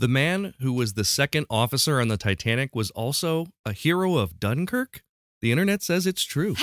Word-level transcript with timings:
The 0.00 0.08
man 0.08 0.54
who 0.60 0.72
was 0.72 0.94
the 0.94 1.04
second 1.04 1.44
officer 1.50 2.00
on 2.00 2.08
the 2.08 2.16
Titanic 2.16 2.74
was 2.74 2.90
also 2.92 3.48
a 3.66 3.74
hero 3.74 4.16
of 4.16 4.40
Dunkirk? 4.40 5.02
The 5.42 5.52
internet 5.52 5.82
says 5.82 6.06
it's 6.06 6.24
true. 6.24 6.54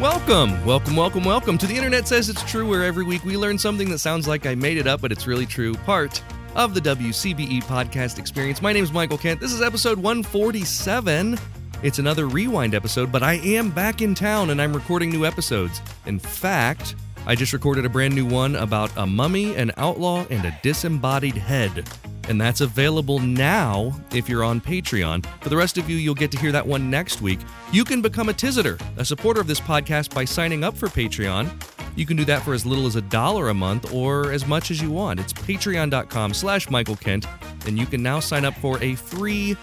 Welcome, 0.00 0.64
welcome, 0.64 0.94
welcome, 0.94 1.24
welcome 1.24 1.58
to 1.58 1.66
The 1.66 1.74
Internet 1.74 2.06
Says 2.06 2.28
It's 2.28 2.44
True, 2.44 2.68
where 2.68 2.84
every 2.84 3.02
week 3.02 3.24
we 3.24 3.36
learn 3.36 3.58
something 3.58 3.90
that 3.90 3.98
sounds 3.98 4.28
like 4.28 4.46
I 4.46 4.54
made 4.54 4.78
it 4.78 4.86
up, 4.86 5.00
but 5.00 5.10
it's 5.10 5.26
really 5.26 5.44
true. 5.44 5.74
Part 5.74 6.22
of 6.54 6.72
the 6.72 6.80
WCBE 6.80 7.64
podcast 7.64 8.20
experience. 8.20 8.62
My 8.62 8.72
name 8.72 8.84
is 8.84 8.92
Michael 8.92 9.18
Kent. 9.18 9.40
This 9.40 9.52
is 9.52 9.60
episode 9.60 9.98
147. 9.98 11.36
It's 11.82 11.98
another 11.98 12.28
rewind 12.28 12.76
episode, 12.76 13.10
but 13.10 13.24
I 13.24 13.34
am 13.38 13.70
back 13.70 14.02
in 14.02 14.14
town 14.14 14.50
and 14.50 14.62
I'm 14.62 14.72
recording 14.72 15.10
new 15.10 15.26
episodes. 15.26 15.82
In 16.06 16.20
fact, 16.20 16.94
I 17.26 17.34
just 17.34 17.52
recorded 17.52 17.86
a 17.86 17.88
brand 17.88 18.14
new 18.14 18.26
one 18.26 18.56
about 18.56 18.90
a 18.96 19.06
mummy, 19.06 19.56
an 19.56 19.72
outlaw, 19.78 20.26
and 20.28 20.44
a 20.44 20.58
disembodied 20.62 21.34
head. 21.34 21.88
And 22.28 22.40
that's 22.40 22.60
available 22.60 23.18
now 23.18 23.98
if 24.12 24.28
you're 24.28 24.44
on 24.44 24.60
Patreon. 24.60 25.24
For 25.42 25.48
the 25.48 25.56
rest 25.56 25.78
of 25.78 25.88
you, 25.88 25.96
you'll 25.96 26.14
get 26.14 26.30
to 26.32 26.38
hear 26.38 26.52
that 26.52 26.66
one 26.66 26.90
next 26.90 27.22
week. 27.22 27.40
You 27.72 27.84
can 27.84 28.02
become 28.02 28.28
a 28.28 28.32
Tizitor, 28.32 28.80
a 28.98 29.04
supporter 29.04 29.40
of 29.40 29.46
this 29.46 29.60
podcast, 29.60 30.14
by 30.14 30.24
signing 30.24 30.64
up 30.64 30.76
for 30.76 30.88
Patreon. 30.88 31.50
You 31.96 32.06
can 32.06 32.16
do 32.16 32.24
that 32.24 32.42
for 32.42 32.54
as 32.54 32.66
little 32.66 32.86
as 32.86 32.96
a 32.96 33.02
dollar 33.02 33.48
a 33.50 33.54
month 33.54 33.92
or 33.92 34.32
as 34.32 34.46
much 34.46 34.70
as 34.70 34.80
you 34.80 34.90
want. 34.90 35.20
It's 35.20 35.32
patreon.com 35.32 36.34
slash 36.34 36.68
Michael 36.68 36.96
Kent, 36.96 37.26
and 37.66 37.78
you 37.78 37.86
can 37.86 38.02
now 38.02 38.20
sign 38.20 38.44
up 38.44 38.54
for 38.54 38.82
a 38.82 38.94
free 38.96 39.56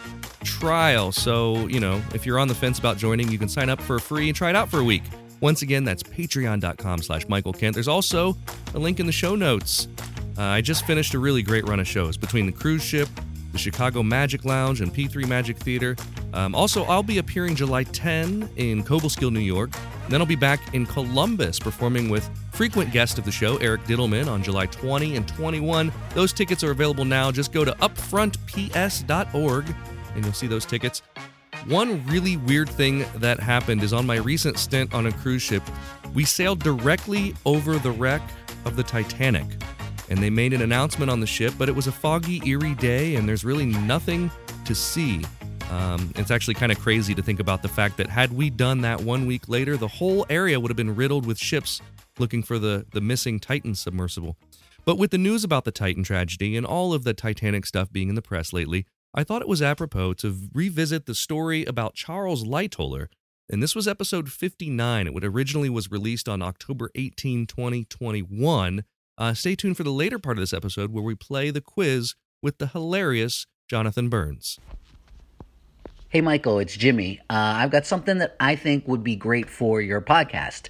trial. 0.44 1.12
So, 1.12 1.68
you 1.68 1.80
know, 1.80 2.02
if 2.14 2.26
you're 2.26 2.40
on 2.40 2.48
the 2.48 2.56
fence 2.56 2.80
about 2.80 2.98
joining, 2.98 3.30
you 3.32 3.38
can 3.38 3.50
sign 3.50 3.70
up 3.70 3.82
for 3.82 4.00
free 4.00 4.30
and 4.30 4.36
try 4.36 4.50
it 4.50 4.56
out 4.56 4.70
for 4.70 4.80
a 4.80 4.84
week. 4.84 5.04
Once 5.42 5.64
again, 5.64 5.84
that's 5.84 6.04
patreon.com 6.04 7.02
slash 7.02 7.28
Michael 7.28 7.52
Kent. 7.52 7.74
There's 7.74 7.88
also 7.88 8.38
a 8.74 8.80
link 8.80 9.00
in 9.00 9.08
the 9.08 9.12
show 9.12 9.36
notes. 9.36 9.88
Uh, 10.38 10.44
I 10.44 10.62
just 10.62 10.86
finished 10.86 11.14
a 11.14 11.20
really 11.20 11.44
great 11.44 11.68
run 11.68 11.80
of 11.80 11.88
shows 11.88 12.16
between 12.16 12.46
the 12.46 12.52
cruise 12.52 12.84
ship, 12.84 13.10
the 13.52 13.58
Chicago 13.58 14.02
Magic 14.02 14.46
Lounge, 14.46 14.80
and 14.82 14.94
P3 14.94 15.28
Magic 15.28 15.58
Theater. 15.58 15.96
Um, 16.34 16.56
also, 16.56 16.84
I'll 16.84 17.04
be 17.04 17.18
appearing 17.18 17.56
July 17.56 17.84
10 17.84 18.50
in 18.56 18.84
Cobleskill, 18.84 19.34
New 19.34 19.42
York. 19.42 19.72
And 20.06 20.14
Then 20.14 20.22
I'll 20.22 20.28
be 20.28 20.36
back 20.36 20.74
in 20.74 20.86
Columbus 20.86 21.60
performing 21.60 22.10
with 22.10 22.30
frequent 22.54 22.94
guest 22.94 23.18
of 23.18 23.26
the 23.26 23.32
show, 23.32 23.58
Eric 23.58 23.84
Diddleman, 23.86 24.28
on 24.28 24.44
July 24.44 24.68
20 24.68 25.18
and 25.18 25.28
21. 25.28 25.92
Those 26.14 26.32
tickets 26.34 26.64
are 26.64 26.72
available 26.72 27.04
now. 27.04 27.32
Just 27.32 27.52
go 27.52 27.66
to 27.66 27.72
upfrontps.org 27.74 29.76
and 30.16 30.24
you'll 30.24 30.34
see 30.34 30.48
those 30.48 30.66
tickets. 30.66 31.02
One 31.68 32.04
really 32.08 32.38
weird 32.38 32.70
thing 32.70 33.06
that 33.16 33.40
happened 33.40 33.84
is 33.84 33.94
on 33.94 34.08
my 34.08 34.16
recent 34.16 34.58
stint 34.58 34.94
on 34.96 35.06
a 35.06 35.12
cruise 35.12 35.44
ship, 35.44 35.62
we 36.12 36.26
sailed 36.26 36.64
directly 36.64 37.36
over 37.46 37.78
the 37.78 37.92
wreck 37.92 38.22
of 38.66 38.76
the 38.76 38.84
Titanic. 38.84 39.46
And 40.10 40.18
they 40.18 40.32
made 40.32 40.54
an 40.54 40.64
announcement 40.64 41.12
on 41.12 41.20
the 41.20 41.28
ship, 41.28 41.54
but 41.60 41.70
it 41.70 41.76
was 41.76 41.86
a 41.86 41.92
foggy, 41.92 42.42
eerie 42.50 42.74
day, 42.76 43.16
and 43.16 43.30
there's 43.30 43.46
really 43.46 43.68
nothing 43.68 44.32
to 44.66 44.74
see. 44.74 45.22
Um, 45.70 46.12
it's 46.16 46.32
actually 46.32 46.56
kind 46.56 46.72
of 46.72 46.80
crazy 46.80 47.14
to 47.14 47.22
think 47.22 47.40
about 47.40 47.62
the 47.62 47.70
fact 47.70 47.96
that 47.98 48.08
had 48.08 48.34
we 48.34 48.50
done 48.50 48.82
that 48.82 49.00
one 49.00 49.28
week 49.28 49.48
later, 49.48 49.78
the 49.78 49.88
whole 49.88 50.26
area 50.32 50.60
would 50.60 50.72
have 50.72 50.76
been 50.76 50.96
riddled 50.96 51.28
with 51.28 51.38
ships 51.38 51.80
looking 52.18 52.42
for 52.42 52.58
the, 52.58 52.88
the 52.92 53.02
missing 53.02 53.40
Titan 53.40 53.76
submersible. 53.76 54.36
But 54.84 54.98
with 54.98 55.12
the 55.12 55.20
news 55.20 55.44
about 55.44 55.66
the 55.66 55.72
Titan 55.72 56.04
tragedy 56.04 56.58
and 56.58 56.66
all 56.66 56.92
of 56.92 57.04
the 57.04 57.14
Titanic 57.14 57.68
stuff 57.68 57.92
being 57.92 58.10
in 58.10 58.16
the 58.16 58.22
press 58.22 58.52
lately, 58.52 58.88
I 59.14 59.26
thought 59.26 59.42
it 59.42 59.48
was 59.48 59.62
apropos 59.62 60.14
to 60.16 60.34
revisit 60.54 61.06
the 61.06 61.14
story 61.14 61.66
about 61.66 61.96
Charles 61.96 62.46
Lightoller, 62.46 63.08
and 63.50 63.62
this 63.62 63.76
was 63.76 63.86
episode 63.86 64.32
59. 64.32 65.08
It 65.08 65.26
originally 65.26 65.70
was 65.70 65.92
released 65.92 66.30
on 66.30 66.42
October 66.42 66.90
18, 66.96 67.46
2021. 67.46 68.86
Uh, 69.18 69.34
stay 69.34 69.56
tuned 69.56 69.76
for 69.76 69.84
the 69.84 69.92
later 69.92 70.18
part 70.18 70.38
of 70.38 70.42
this 70.42 70.54
episode 70.54 70.94
where 70.94 71.04
we 71.04 71.14
play 71.14 71.52
the 71.52 71.60
quiz 71.60 72.16
with 72.42 72.58
the 72.58 72.68
hilarious 72.68 73.48
Jonathan 73.68 74.08
Burns. 74.08 74.58
Hey, 76.08 76.22
Michael, 76.22 76.60
it's 76.60 76.78
Jimmy. 76.78 77.20
Uh, 77.30 77.60
I've 77.60 77.72
got 77.72 77.86
something 77.86 78.20
that 78.20 78.38
I 78.40 78.56
think 78.56 78.88
would 78.88 79.04
be 79.04 79.18
great 79.18 79.50
for 79.50 79.82
your 79.82 80.00
podcast. 80.00 80.70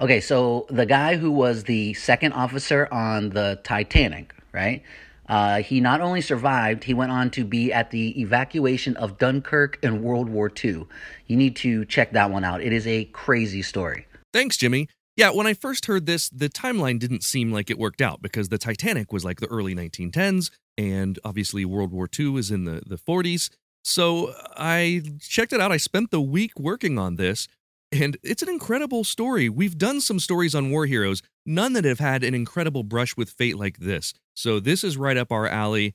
Okay, 0.00 0.20
so 0.20 0.66
the 0.70 0.86
guy 0.86 1.16
who 1.16 1.32
was 1.32 1.64
the 1.64 1.94
second 1.94 2.34
officer 2.34 2.86
on 2.92 3.30
the 3.30 3.58
Titanic, 3.64 4.32
right? 4.52 4.84
Uh, 5.30 5.62
he 5.62 5.80
not 5.80 6.00
only 6.00 6.20
survived, 6.20 6.82
he 6.82 6.92
went 6.92 7.12
on 7.12 7.30
to 7.30 7.44
be 7.44 7.72
at 7.72 7.92
the 7.92 8.20
evacuation 8.20 8.96
of 8.96 9.16
Dunkirk 9.16 9.78
in 9.80 10.02
World 10.02 10.28
War 10.28 10.50
II. 10.62 10.86
You 11.28 11.36
need 11.36 11.54
to 11.56 11.84
check 11.84 12.12
that 12.14 12.32
one 12.32 12.42
out. 12.42 12.60
It 12.60 12.72
is 12.72 12.84
a 12.84 13.04
crazy 13.04 13.62
story. 13.62 14.08
Thanks, 14.32 14.56
Jimmy. 14.56 14.88
Yeah, 15.16 15.30
when 15.30 15.46
I 15.46 15.54
first 15.54 15.86
heard 15.86 16.06
this, 16.06 16.28
the 16.30 16.48
timeline 16.48 16.98
didn't 16.98 17.22
seem 17.22 17.52
like 17.52 17.70
it 17.70 17.78
worked 17.78 18.00
out 18.00 18.20
because 18.20 18.48
the 18.48 18.58
Titanic 18.58 19.12
was 19.12 19.24
like 19.24 19.38
the 19.38 19.46
early 19.46 19.72
1910s, 19.72 20.50
and 20.76 21.16
obviously 21.24 21.64
World 21.64 21.92
War 21.92 22.08
II 22.18 22.36
is 22.36 22.50
in 22.50 22.64
the, 22.64 22.82
the 22.84 22.96
40s. 22.96 23.50
So 23.84 24.34
I 24.56 25.02
checked 25.20 25.52
it 25.52 25.60
out. 25.60 25.70
I 25.70 25.76
spent 25.76 26.10
the 26.10 26.20
week 26.20 26.58
working 26.58 26.98
on 26.98 27.16
this, 27.16 27.46
and 27.92 28.16
it's 28.24 28.42
an 28.42 28.48
incredible 28.48 29.04
story. 29.04 29.48
We've 29.48 29.78
done 29.78 30.00
some 30.00 30.18
stories 30.18 30.56
on 30.56 30.70
war 30.70 30.86
heroes, 30.86 31.22
none 31.46 31.72
that 31.74 31.84
have 31.84 32.00
had 32.00 32.24
an 32.24 32.34
incredible 32.34 32.82
brush 32.82 33.16
with 33.16 33.30
fate 33.30 33.56
like 33.56 33.78
this. 33.78 34.12
So 34.40 34.58
this 34.58 34.84
is 34.84 34.96
right 34.96 35.18
up 35.18 35.32
our 35.32 35.46
alley. 35.46 35.92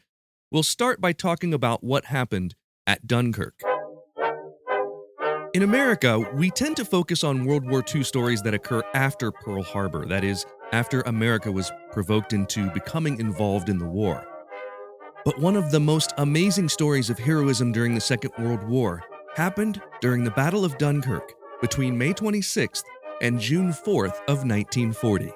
We'll 0.52 0.62
start 0.62 1.02
by 1.02 1.14
talking 1.14 1.52
about 1.52 1.84
what 1.84 2.06
happened 2.06 2.54
at 2.86 3.08
Dunkirk. 3.08 3.60
In 5.56 5.64
America, 5.64 6.20
we 6.36 6.52
tend 6.52 6.78
to 6.78 6.86
focus 6.86 7.24
on 7.24 7.46
World 7.46 7.68
War 7.68 7.84
II 7.96 8.04
stories 8.04 8.44
that 8.44 8.54
occur 8.54 8.84
after 8.94 9.32
Pearl 9.32 9.64
Harbor, 9.64 10.06
that 10.06 10.24
is, 10.24 10.46
after 10.74 11.02
America 11.08 11.52
was 11.52 11.72
provoked 11.92 12.34
into 12.34 12.70
becoming 12.70 13.20
involved 13.20 13.68
in 13.68 13.80
the 13.80 13.88
war. 13.88 14.24
But 15.24 15.40
one 15.40 15.56
of 15.56 15.72
the 15.72 15.80
most 15.80 16.14
amazing 16.20 16.70
stories 16.70 17.10
of 17.10 17.18
heroism 17.18 17.72
during 17.72 17.96
the 17.96 18.00
Second 18.00 18.30
World 18.38 18.62
War 18.62 19.02
happened 19.36 19.82
during 20.02 20.24
the 20.24 20.30
Battle 20.30 20.64
of 20.64 20.78
Dunkirk 20.78 21.34
between 21.62 21.98
May 21.98 22.14
26th 22.14 22.84
and 23.24 23.40
June 23.40 23.70
4th 23.70 24.20
of 24.28 24.46
1940. 24.46 25.32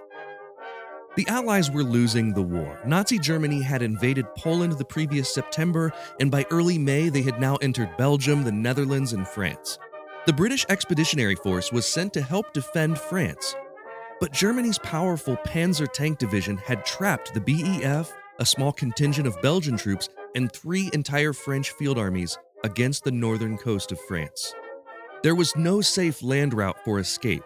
The 1.20 1.28
Allies 1.28 1.70
were 1.70 1.84
losing 1.84 2.32
the 2.32 2.42
war. 2.42 2.80
Nazi 2.86 3.20
Germany 3.20 3.62
had 3.62 3.82
invaded 3.82 4.26
Poland 4.38 4.72
the 4.72 4.86
previous 4.86 5.34
September, 5.34 5.92
and 6.22 6.32
by 6.32 6.46
early 6.50 6.78
May, 6.78 7.10
they 7.10 7.24
had 7.24 7.42
now 7.42 7.58
entered 7.58 7.98
Belgium, 7.98 8.46
the 8.46 8.54
Netherlands, 8.54 9.12
and 9.12 9.28
France. 9.28 9.78
The 10.28 10.32
British 10.32 10.66
Expeditionary 10.70 11.36
Force 11.36 11.74
was 11.74 11.86
sent 11.86 12.14
to 12.14 12.22
help 12.22 12.54
defend 12.54 12.98
France. 12.98 13.54
But 14.22 14.32
Germany's 14.32 14.80
powerful 14.80 15.36
Panzer 15.46 15.92
Tank 15.92 16.20
Division 16.20 16.56
had 16.56 16.86
trapped 16.86 17.34
the 17.34 17.42
BEF, 17.42 18.16
a 18.40 18.46
small 18.46 18.72
contingent 18.72 19.28
of 19.28 19.42
Belgian 19.42 19.76
troops, 19.76 20.08
and 20.36 20.50
three 20.50 20.90
entire 20.94 21.34
French 21.34 21.72
field 21.72 21.98
armies 21.98 22.38
against 22.64 23.04
the 23.04 23.12
northern 23.12 23.58
coast 23.58 23.92
of 23.92 24.00
France. 24.08 24.56
There 25.24 25.36
was 25.36 25.54
no 25.58 25.82
safe 25.82 26.24
land 26.24 26.54
route 26.54 26.78
for 26.86 26.98
escape, 26.98 27.44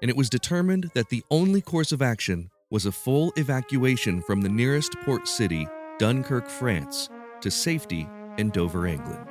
and 0.00 0.08
it 0.08 0.16
was 0.16 0.30
determined 0.30 0.92
that 0.94 1.08
the 1.08 1.24
only 1.28 1.60
course 1.60 1.90
of 1.90 2.00
action 2.00 2.50
was 2.70 2.86
a 2.86 2.92
full 2.92 3.32
evacuation 3.36 4.20
from 4.20 4.40
the 4.40 4.48
nearest 4.48 4.96
port 5.04 5.28
city, 5.28 5.68
Dunkirk, 5.98 6.48
France, 6.48 7.08
to 7.40 7.50
safety 7.50 8.08
in 8.38 8.50
Dover, 8.50 8.86
England. 8.86 9.28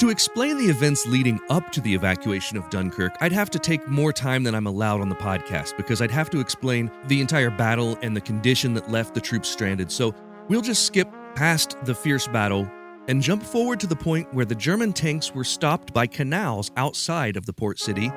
To 0.00 0.10
explain 0.10 0.58
the 0.58 0.66
events 0.66 1.06
leading 1.06 1.40
up 1.48 1.72
to 1.72 1.80
the 1.80 1.94
evacuation 1.94 2.58
of 2.58 2.68
Dunkirk, 2.68 3.16
I'd 3.22 3.32
have 3.32 3.48
to 3.48 3.58
take 3.58 3.88
more 3.88 4.12
time 4.12 4.42
than 4.42 4.54
I'm 4.54 4.66
allowed 4.66 5.00
on 5.00 5.08
the 5.08 5.14
podcast 5.14 5.74
because 5.78 6.02
I'd 6.02 6.10
have 6.10 6.28
to 6.30 6.40
explain 6.40 6.90
the 7.06 7.22
entire 7.22 7.48
battle 7.50 7.96
and 8.02 8.14
the 8.14 8.20
condition 8.20 8.74
that 8.74 8.90
left 8.90 9.14
the 9.14 9.20
troops 9.22 9.48
stranded. 9.48 9.90
So 9.90 10.14
we'll 10.48 10.60
just 10.60 10.84
skip 10.84 11.08
past 11.34 11.78
the 11.84 11.94
fierce 11.94 12.28
battle 12.28 12.70
and 13.08 13.22
jump 13.22 13.42
forward 13.42 13.80
to 13.80 13.86
the 13.86 13.96
point 13.96 14.34
where 14.34 14.44
the 14.44 14.54
German 14.54 14.92
tanks 14.92 15.34
were 15.34 15.44
stopped 15.44 15.94
by 15.94 16.06
canals 16.06 16.70
outside 16.76 17.38
of 17.38 17.46
the 17.46 17.52
port 17.54 17.78
city, 17.78 18.10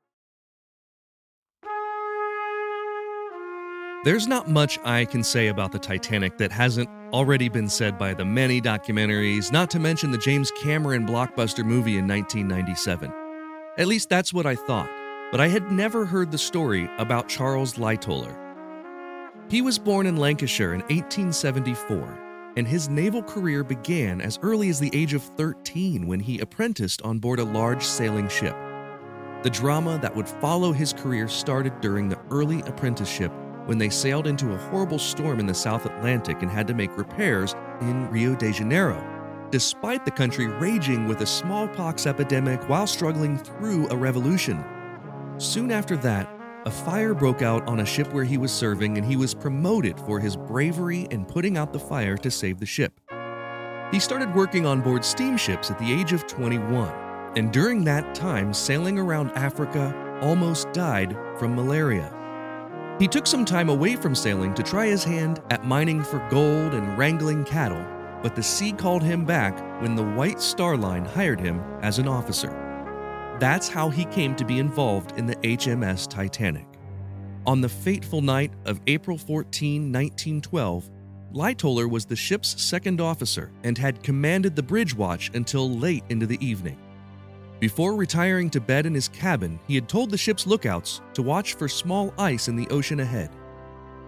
There's 4.05 4.29
not 4.29 4.49
much 4.49 4.79
I 4.85 5.07
can 5.07 5.25
say 5.25 5.49
about 5.49 5.73
the 5.73 5.79
Titanic 5.81 6.39
that 6.39 6.53
hasn't 6.53 6.89
already 7.13 7.49
been 7.49 7.69
said 7.69 7.99
by 7.99 8.15
the 8.15 8.25
many 8.25 8.61
documentaries, 8.61 9.51
not 9.51 9.71
to 9.71 9.81
mention 9.81 10.13
the 10.13 10.19
James 10.19 10.53
Cameron 10.63 11.05
blockbuster 11.05 11.65
movie 11.65 11.99
in 11.99 12.07
1997. 12.07 13.13
At 13.77 13.89
least 13.89 14.09
that's 14.09 14.33
what 14.33 14.47
I 14.47 14.55
thought, 14.55 14.89
but 15.33 15.41
I 15.41 15.49
had 15.49 15.73
never 15.73 16.05
heard 16.05 16.31
the 16.31 16.39
story 16.39 16.89
about 16.99 17.29
Charles 17.29 17.75
Lightoller. 17.75 18.37
He 19.51 19.63
was 19.63 19.81
born 19.81 20.07
in 20.07 20.17
Lancashire 20.17 20.75
in 20.75 20.83
1874, 20.83 22.53
and 22.57 22.69
his 22.69 22.89
naval 22.89 23.25
career 23.25 23.65
began 23.65 24.21
as 24.21 24.39
early 24.43 24.69
as 24.69 24.79
the 24.79 24.95
age 24.95 25.13
of 25.13 25.25
13 25.25 26.07
when 26.07 26.21
he 26.21 26.39
apprenticed 26.39 27.03
on 27.03 27.19
board 27.19 27.41
a 27.41 27.45
large 27.45 27.83
sailing 27.83 28.29
ship. 28.29 28.55
The 29.43 29.51
drama 29.51 29.99
that 30.03 30.15
would 30.15 30.29
follow 30.29 30.71
his 30.71 30.93
career 30.93 31.27
started 31.27 31.81
during 31.81 32.09
the 32.09 32.21
early 32.31 32.61
apprenticeship 32.61 33.33
when 33.69 33.77
they 33.77 33.91
sailed 33.91 34.27
into 34.27 34.55
a 34.55 34.57
horrible 34.57 34.99
storm 34.99 35.39
in 35.39 35.47
the 35.47 35.53
South 35.53 35.85
Atlantic 35.85 36.41
and 36.41 36.51
had 36.51 36.67
to 36.67 36.73
make 36.73 36.97
repairs 36.97 37.55
in 37.83 38.09
Rio 38.11 38.35
de 38.35 38.51
Janeiro, 38.51 38.99
despite 39.51 40.07
the 40.07 40.11
country 40.11 40.47
raging 40.47 41.07
with 41.07 41.21
a 41.21 41.27
smallpox 41.27 42.07
epidemic 42.07 42.67
while 42.67 42.87
struggling 42.87 43.37
through 43.37 43.87
a 43.91 43.97
revolution. 43.97 44.65
Soon 45.37 45.71
after 45.71 45.99
that, 45.99 46.31
a 46.65 46.71
fire 46.71 47.13
broke 47.13 47.43
out 47.43 47.69
on 47.69 47.81
a 47.81 47.85
ship 47.85 48.11
where 48.15 48.25
he 48.25 48.39
was 48.39 48.53
serving, 48.53 48.97
and 48.97 49.07
he 49.07 49.17
was 49.17 49.35
promoted 49.35 50.01
for 50.01 50.19
his 50.19 50.35
bravery 50.35 51.07
in 51.11 51.27
putting 51.27 51.59
out 51.59 51.75
the 51.75 51.79
fire 51.79 52.17
to 52.17 52.31
save 52.31 52.61
the 52.61 52.67
ship. 52.67 52.99
He 53.93 54.01
started 54.01 54.35
working 54.35 54.65
on 54.65 54.81
board 54.81 55.05
steamships 55.05 55.71
at 55.71 55.79
the 55.79 55.93
age 55.93 56.15
of 56.15 56.27
21, 56.27 56.91
and 57.37 57.53
during 57.53 57.85
that 57.85 58.15
time, 58.15 58.55
sailing 58.55 58.99
around 58.99 59.31
Africa, 59.33 59.95
almost 60.23 60.73
died 60.73 61.15
from 61.39 61.55
malaria. 61.55 62.18
He 62.99 63.07
took 63.07 63.29
some 63.29 63.45
time 63.45 63.69
away 63.69 63.95
from 63.95 64.17
sailing 64.17 64.55
to 64.55 64.63
try 64.63 64.87
his 64.87 65.05
hand 65.05 65.41
at 65.51 65.65
mining 65.65 66.03
for 66.03 66.19
gold 66.31 66.75
and 66.75 66.99
wrangling 66.99 67.45
cattle, 67.45 67.85
but 68.23 68.35
the 68.35 68.43
sea 68.43 68.73
called 68.73 69.05
him 69.05 69.25
back 69.25 69.57
when 69.81 69.95
the 69.95 70.03
White 70.03 70.41
Star 70.41 70.77
Line 70.77 71.05
hired 71.05 71.39
him 71.39 71.61
as 71.81 72.01
an 72.01 72.09
officer. 72.09 72.49
That's 73.39 73.69
how 73.69 73.89
he 73.89 74.05
came 74.07 74.35
to 74.35 74.45
be 74.45 74.59
involved 74.59 75.17
in 75.17 75.27
the 75.27 75.37
HMS 75.37 76.09
Titanic. 76.09 76.67
On 77.47 77.61
the 77.61 77.69
fateful 77.69 78.21
night 78.21 78.53
of 78.65 78.81
April 78.89 79.17
14, 79.17 79.93
1912, 79.93 80.91
Lightoller 81.33 81.89
was 81.89 82.05
the 82.05 82.17
ship's 82.17 82.61
second 82.61 83.01
officer 83.01 83.53
and 83.63 83.79
had 83.79 84.03
commanded 84.03 84.57
the 84.57 84.63
bridge 84.63 84.95
watch 84.95 85.31
until 85.35 85.71
late 85.71 86.03
into 86.09 86.27
the 86.27 86.45
evening. 86.45 86.77
Before 87.61 87.97
retiring 87.97 88.51
to 88.51 88.61
bed 88.61 88.87
in 88.87 88.95
his 88.95 89.09
cabin, 89.09 89.59
he 89.67 89.75
had 89.75 89.89
told 89.89 90.11
the 90.11 90.17
ship's 90.17 90.47
lookouts 90.47 91.01
to 91.15 91.23
watch 91.23 91.55
for 91.55 91.67
small 91.67 92.15
ice 92.17 92.47
in 92.47 92.55
the 92.55 92.69
ocean 92.69 93.01
ahead. 93.01 93.31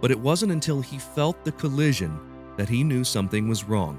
But 0.01 0.13
it 0.13 0.19
wasn't 0.19 0.53
until 0.53 0.81
he 0.81 1.01
felt 1.01 1.45
the 1.45 1.51
collision 1.53 2.17
that 2.57 2.69
he 2.69 2.85
knew 2.85 3.03
something 3.03 3.49
was 3.49 3.65
wrong. 3.65 3.99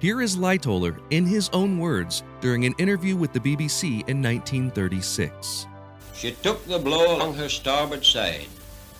Here 0.00 0.22
is 0.22 0.34
Lightoller 0.34 0.98
in 1.10 1.26
his 1.26 1.50
own 1.52 1.78
words 1.78 2.22
during 2.40 2.64
an 2.64 2.74
interview 2.78 3.16
with 3.16 3.34
the 3.34 3.40
BBC 3.40 4.08
in 4.08 4.22
1936. 4.22 5.66
She 6.14 6.32
took 6.32 6.64
the 6.64 6.78
blow 6.78 7.18
along 7.18 7.34
her 7.34 7.50
starboard 7.50 8.06
side, 8.06 8.46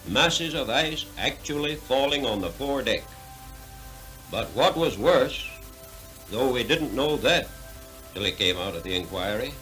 masses 0.09 0.53
of 0.53 0.69
ice 0.69 1.07
actually 1.17 1.77
falling 1.77 2.27
on 2.27 2.43
the 2.43 2.51
fore 2.51 2.83
deck. 2.83 3.03
But 4.31 4.49
what 4.49 4.77
was 4.77 4.99
worse, 4.99 5.51
though 6.31 6.53
we 6.53 6.65
didn't 6.65 6.93
know 6.93 7.17
that 7.17 7.49
till 8.13 8.25
he 8.25 8.33
came 8.33 8.59
out 8.59 8.77
of 8.77 8.83
the 8.83 8.95
inquiry, 8.95 9.55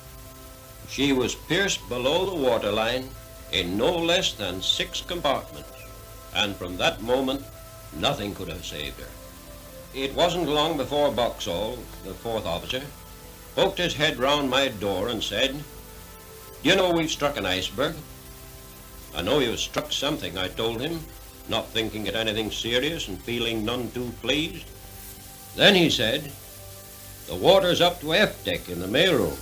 she 0.89 1.13
was 1.13 1.35
pierced 1.35 1.87
below 1.89 2.27
the 2.27 2.43
waterline 2.43 3.09
in 3.53 3.77
no 3.77 3.97
less 3.97 4.33
than 4.33 4.63
six 4.63 5.01
compartments, 5.01 5.71
and 6.35 6.57
from 6.57 6.77
that 6.77 7.03
moment 7.03 7.43
nothing 7.97 8.35
could 8.35 8.49
have 8.49 8.65
saved 8.65 8.99
her. 9.01 9.09
It 9.95 10.15
wasn't 10.15 10.49
long 10.49 10.77
before 10.77 11.11
Boxall, 11.11 11.79
the 12.05 12.15
fourth 12.15 12.47
officer, 12.47 12.83
poked 13.55 13.79
his 13.79 13.95
head 13.95 14.19
round 14.19 14.51
my 14.51 14.69
door 14.69 15.09
and 15.09 15.23
said, 15.23 15.53
Do 16.63 16.69
you 16.69 16.77
know 16.77 16.91
we've 16.91 17.11
struck 17.11 17.37
an 17.37 17.47
iceberg? 17.47 17.95
I 19.15 19.23
know 19.23 19.39
you've 19.39 19.59
struck 19.59 19.91
something, 19.91 20.37
I 20.37 20.49
told 20.49 20.81
him, 20.81 21.01
not 21.49 21.69
thinking 21.69 22.07
it 22.07 22.15
anything 22.15 22.51
serious 22.51 23.09
and 23.09 23.21
feeling 23.23 23.65
none 23.65 23.91
too 23.91 24.13
pleased. 24.21 24.67
Then 25.57 25.75
he 25.75 25.91
said, 25.91 26.31
The 27.27 27.35
water's 27.35 27.81
up 27.81 28.01
to 28.01 28.15
F 28.15 28.45
deck 28.45 28.69
in 28.69 28.81
the 28.81 28.87
mailroom. 28.87 29.39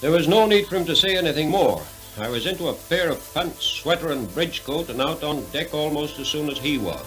There 0.00 0.10
was 0.10 0.26
no 0.26 0.46
need 0.46 0.66
for 0.66 0.76
him 0.76 0.86
to 0.86 0.96
say 0.96 1.18
anything 1.18 1.50
more. 1.50 1.82
I 2.18 2.30
was 2.30 2.46
into 2.46 2.68
a 2.68 2.74
pair 2.74 3.10
of 3.10 3.34
pants, 3.34 3.62
sweater, 3.62 4.12
and 4.12 4.32
bridge 4.32 4.64
coat 4.64 4.88
and 4.88 4.98
out 5.00 5.22
on 5.22 5.44
deck 5.50 5.74
almost 5.74 6.18
as 6.18 6.26
soon 6.26 6.48
as 6.48 6.56
he 6.56 6.78
was. 6.78 7.04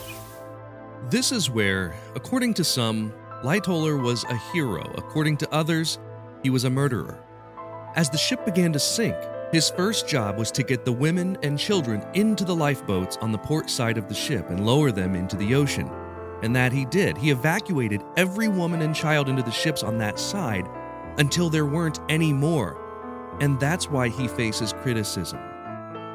This 1.10 1.32
is 1.32 1.50
where, 1.50 1.96
according 2.14 2.54
to 2.56 2.64
some, 2.64 3.12
Lightoller 3.44 4.00
was 4.00 4.24
a 4.26 4.38
hero. 4.54 4.84
According 4.96 5.38
to 5.38 5.52
others, 5.52 5.98
he 6.44 6.52
was 6.52 6.66
a 6.66 6.70
murderer. 6.70 7.18
As 7.96 8.12
the 8.12 8.18
ship 8.18 8.46
began 8.46 8.72
to 8.74 8.80
sink, 8.80 9.16
his 9.52 9.72
first 9.72 10.08
job 10.08 10.38
was 10.38 10.52
to 10.52 10.62
get 10.62 10.86
the 10.86 10.92
women 10.92 11.36
and 11.42 11.58
children 11.58 12.06
into 12.14 12.46
the 12.46 12.56
lifeboats 12.56 13.18
on 13.18 13.32
the 13.32 13.40
port 13.40 13.72
side 13.72 13.98
of 13.98 14.08
the 14.08 14.16
ship 14.16 14.52
and 14.52 14.68
lower 14.68 14.92
them 14.92 15.16
into 15.16 15.36
the 15.36 15.56
ocean. 15.56 15.90
And 16.44 16.56
that 16.56 16.72
he 16.72 16.86
did. 16.86 17.18
He 17.18 17.32
evacuated 17.32 18.04
every 18.18 18.50
woman 18.50 18.84
and 18.84 18.96
child 18.96 19.30
into 19.30 19.44
the 19.44 19.52
ships 19.52 19.82
on 19.82 19.98
that 19.98 20.20
side 20.20 20.68
until 21.18 21.50
there 21.50 21.66
weren't 21.66 22.00
any 22.10 22.34
more 22.34 22.83
and 23.42 23.60
that's 23.60 23.90
why 23.90 24.10
he 24.10 24.28
faces 24.28 24.74
criticism. 24.82 25.40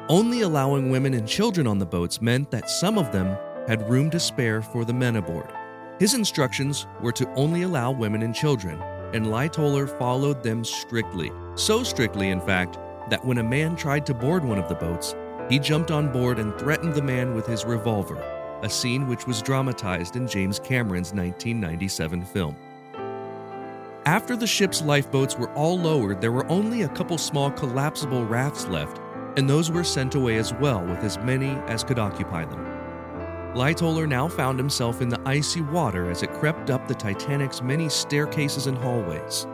Only 0.09 0.41
allowing 0.41 0.89
women 0.89 1.13
and 1.13 1.27
children 1.27 1.67
on 1.67 1.77
the 1.77 1.85
boats 1.85 2.21
meant 2.21 2.49
that 2.51 2.69
some 2.69 2.97
of 2.97 3.11
them 3.11 3.37
had 3.67 3.87
room 3.89 4.09
to 4.09 4.19
spare 4.19 4.61
for 4.61 4.83
the 4.83 4.93
men 4.93 5.17
aboard. 5.17 5.53
His 5.99 6.13
instructions 6.13 6.87
were 7.01 7.11
to 7.11 7.29
only 7.33 7.61
allow 7.61 7.91
women 7.91 8.23
and 8.23 8.33
children, 8.33 8.81
and 9.13 9.27
Lightoller 9.27 9.87
followed 9.99 10.41
them 10.41 10.63
strictly. 10.63 11.31
So 11.55 11.83
strictly, 11.83 12.29
in 12.29 12.41
fact, 12.41 12.79
that 13.09 13.23
when 13.23 13.39
a 13.39 13.43
man 13.43 13.75
tried 13.75 14.05
to 14.07 14.13
board 14.13 14.43
one 14.43 14.57
of 14.57 14.69
the 14.69 14.75
boats, 14.75 15.15
he 15.49 15.59
jumped 15.59 15.91
on 15.91 16.11
board 16.11 16.39
and 16.39 16.57
threatened 16.59 16.93
the 16.93 17.01
man 17.01 17.33
with 17.35 17.45
his 17.45 17.65
revolver, 17.65 18.19
a 18.63 18.69
scene 18.69 19.07
which 19.07 19.27
was 19.27 19.41
dramatized 19.41 20.15
in 20.15 20.27
James 20.27 20.59
Cameron's 20.59 21.13
1997 21.13 22.23
film. 22.25 22.55
After 24.09 24.35
the 24.35 24.47
ship's 24.47 24.81
lifeboats 24.81 25.37
were 25.37 25.53
all 25.53 25.77
lowered, 25.77 26.19
there 26.19 26.31
were 26.31 26.49
only 26.49 26.81
a 26.81 26.89
couple 26.89 27.19
small 27.19 27.51
collapsible 27.51 28.25
rafts 28.25 28.65
left, 28.65 28.99
and 29.37 29.47
those 29.47 29.69
were 29.69 29.83
sent 29.83 30.15
away 30.15 30.37
as 30.37 30.51
well, 30.51 30.83
with 30.83 30.97
as 31.03 31.19
many 31.19 31.51
as 31.67 31.83
could 31.83 31.99
occupy 31.99 32.43
them. 32.43 32.65
Lightoller 33.53 34.09
now 34.09 34.27
found 34.27 34.57
himself 34.57 35.03
in 35.03 35.09
the 35.09 35.21
icy 35.27 35.61
water 35.61 36.09
as 36.09 36.23
it 36.23 36.33
crept 36.33 36.71
up 36.71 36.87
the 36.87 36.95
Titanic's 36.95 37.61
many 37.61 37.87
staircases 37.87 38.65
and 38.65 38.79
hallways. 38.79 39.45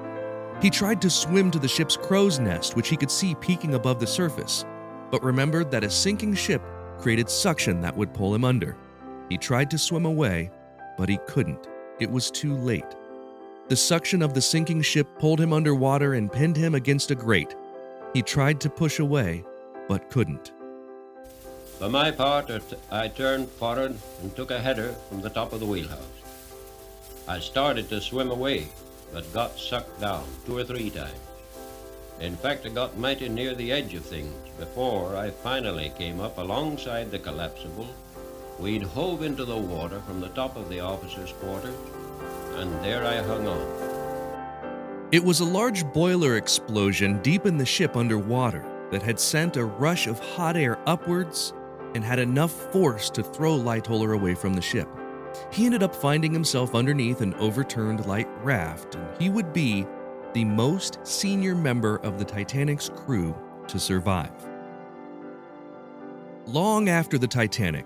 He 0.61 0.69
tried 0.69 1.01
to 1.01 1.09
swim 1.09 1.51
to 1.51 1.59
the 1.59 1.67
ship's 1.67 1.97
crow's 1.97 2.39
nest, 2.39 2.77
which 2.77 2.87
he 2.87 2.95
could 2.95 3.11
see 3.11 3.35
peeking 3.35 3.73
above 3.73 3.99
the 3.99 4.07
surface, 4.07 4.63
but 5.11 5.21
remembered 5.21 5.69
that 5.71 5.83
a 5.83 5.89
sinking 5.89 6.33
ship 6.33 6.61
created 6.97 7.29
suction 7.29 7.81
that 7.81 7.97
would 7.97 8.13
pull 8.13 8.33
him 8.33 8.45
under. 8.45 8.77
He 9.27 9.37
tried 9.37 9.69
to 9.71 9.77
swim 9.77 10.05
away, 10.05 10.49
but 10.97 11.09
he 11.09 11.19
couldn't. 11.27 11.67
It 11.99 12.09
was 12.09 12.31
too 12.31 12.55
late. 12.55 12.95
The 13.67 13.75
suction 13.75 14.21
of 14.21 14.35
the 14.35 14.41
sinking 14.41 14.83
ship 14.83 15.07
pulled 15.17 15.41
him 15.41 15.51
underwater 15.51 16.13
and 16.13 16.31
pinned 16.31 16.55
him 16.55 16.75
against 16.75 17.09
a 17.09 17.15
grate. 17.15 17.55
He 18.13 18.21
tried 18.21 18.61
to 18.61 18.69
push 18.69 18.99
away, 18.99 19.43
but 19.87 20.11
couldn't. 20.11 20.53
For 21.79 21.89
my 21.89 22.11
part, 22.11 22.51
I 22.91 23.07
turned 23.07 23.49
forward 23.49 23.97
and 24.21 24.35
took 24.35 24.51
a 24.51 24.59
header 24.59 24.93
from 25.09 25.21
the 25.21 25.31
top 25.31 25.51
of 25.51 25.61
the 25.61 25.65
wheelhouse. 25.65 25.99
I 27.27 27.39
started 27.39 27.89
to 27.89 27.99
swim 28.01 28.29
away, 28.29 28.67
but 29.11 29.33
got 29.33 29.57
sucked 29.57 29.99
down 29.99 30.25
two 30.45 30.57
or 30.57 30.63
three 30.63 30.91
times. 30.91 31.17
In 32.19 32.37
fact, 32.37 32.67
I 32.67 32.69
got 32.69 32.99
mighty 32.99 33.27
near 33.29 33.55
the 33.55 33.71
edge 33.71 33.95
of 33.95 34.05
things 34.05 34.31
before 34.59 35.17
I 35.17 35.31
finally 35.31 35.91
came 35.97 36.21
up 36.21 36.37
alongside 36.37 37.09
the 37.09 37.17
collapsible. 37.17 37.87
We'd 38.59 38.83
hove 38.83 39.23
into 39.23 39.43
the 39.43 39.57
water 39.57 40.01
from 40.01 40.21
the 40.21 40.29
top 40.29 40.55
of 40.55 40.69
the 40.69 40.81
officers' 40.81 41.33
quarters, 41.33 41.75
and 42.57 42.71
there 42.83 43.05
I 43.05 43.21
hung 43.21 43.47
on. 43.47 45.07
It 45.11 45.23
was 45.23 45.39
a 45.39 45.45
large 45.45 45.85
boiler 45.93 46.37
explosion 46.37 47.21
deep 47.21 47.45
in 47.45 47.57
the 47.57 47.65
ship 47.65 47.95
underwater 47.95 48.65
that 48.91 49.03
had 49.03 49.19
sent 49.19 49.57
a 49.57 49.65
rush 49.65 50.07
of 50.07 50.19
hot 50.19 50.57
air 50.57 50.77
upwards 50.87 51.53
and 51.93 52.03
had 52.03 52.19
enough 52.19 52.51
force 52.71 53.09
to 53.11 53.23
throw 53.23 53.57
Lightoller 53.57 54.15
away 54.15 54.35
from 54.35 54.53
the 54.53 54.61
ship. 54.61 54.87
He 55.51 55.65
ended 55.65 55.83
up 55.83 55.95
finding 55.95 56.33
himself 56.33 56.75
underneath 56.75 57.21
an 57.21 57.33
overturned 57.35 58.05
light 58.05 58.27
raft, 58.43 58.95
and 58.95 59.21
he 59.21 59.29
would 59.29 59.53
be 59.53 59.85
the 60.33 60.45
most 60.45 60.99
senior 61.03 61.55
member 61.55 61.97
of 61.97 62.19
the 62.19 62.25
Titanic's 62.25 62.89
crew 62.89 63.35
to 63.67 63.79
survive. 63.79 64.31
Long 66.45 66.89
after 66.89 67.17
the 67.17 67.27
Titanic, 67.27 67.85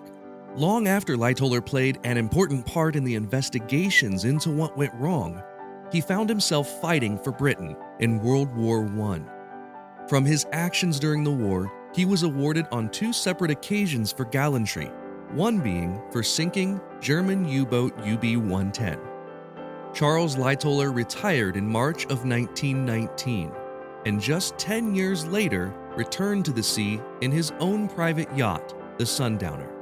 long 0.60 0.90
after 0.90 1.16
Lightoller 1.16 1.66
played 1.66 2.00
an 2.04 2.18
important 2.18 2.66
part 2.66 2.98
in 2.98 3.06
the 3.06 3.16
investigations 3.16 4.26
into 4.26 4.52
what 4.52 4.78
went 4.78 4.94
wrong, 4.96 5.42
he 5.90 6.02
found 6.02 6.28
himself 6.28 6.82
fighting 6.82 7.18
for 7.18 7.32
Britain 7.32 7.78
in 8.00 8.22
World 8.22 8.54
War 8.56 8.86
I. 8.86 9.22
From 10.10 10.26
his 10.26 10.46
actions 10.52 11.00
during 11.00 11.24
the 11.24 11.32
war, 11.32 11.72
he 11.96 12.04
was 12.04 12.24
awarded 12.24 12.68
on 12.74 12.90
two 12.90 13.14
separate 13.14 13.52
occasions 13.52 14.12
for 14.12 14.26
gallantry, 14.26 14.92
one 15.32 15.60
being 15.60 16.02
for 16.12 16.22
sinking 16.22 16.82
German 17.00 17.48
U 17.48 17.66
boat 17.66 17.98
UB 18.00 18.24
110. 18.36 19.00
Charles 19.94 20.36
Lightoller 20.36 20.94
retired 20.94 21.56
in 21.56 21.66
March 21.66 22.04
of 22.06 22.26
1919 22.26 23.52
and 24.06 24.22
just 24.22 24.58
10 24.58 24.94
years 24.94 25.26
later 25.26 25.74
returned 25.96 26.44
to 26.46 26.52
the 26.52 26.64
sea 26.64 27.00
in 27.22 27.32
his 27.32 27.52
own 27.60 27.88
private 27.88 28.36
yacht, 28.36 28.76
the 28.98 29.06
Sundowner. 29.06 29.79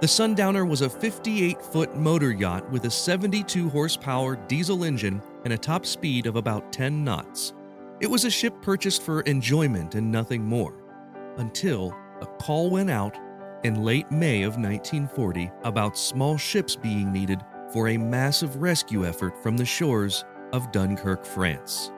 The 0.00 0.08
Sundowner 0.08 0.66
was 0.66 0.82
a 0.82 0.90
58 0.90 1.62
foot 1.62 1.96
motor 1.96 2.32
yacht 2.32 2.68
with 2.70 2.84
a 2.84 2.90
72 2.90 3.70
horsepower 3.70 4.36
diesel 4.36 4.84
engine 4.84 5.22
and 5.44 5.52
a 5.52 5.58
top 5.58 5.86
speed 5.86 6.26
of 6.26 6.34
about 6.36 6.72
10 6.72 7.04
knots. 7.04 7.54
It 8.00 8.08
was 8.10 8.24
a 8.24 8.30
ship 8.30 8.54
purchased 8.60 9.02
for 9.02 9.20
enjoyment 9.22 9.94
and 9.94 10.10
nothing 10.10 10.44
more, 10.44 10.74
until 11.38 11.94
a 12.20 12.26
call 12.26 12.70
went 12.70 12.90
out 12.90 13.16
in 13.62 13.84
late 13.84 14.10
May 14.10 14.42
of 14.42 14.56
1940 14.56 15.50
about 15.62 15.96
small 15.96 16.36
ships 16.36 16.74
being 16.74 17.12
needed 17.12 17.40
for 17.72 17.88
a 17.88 17.96
massive 17.96 18.56
rescue 18.56 19.06
effort 19.06 19.40
from 19.42 19.56
the 19.56 19.64
shores 19.64 20.24
of 20.52 20.70
Dunkirk, 20.72 21.24
France. 21.24 21.92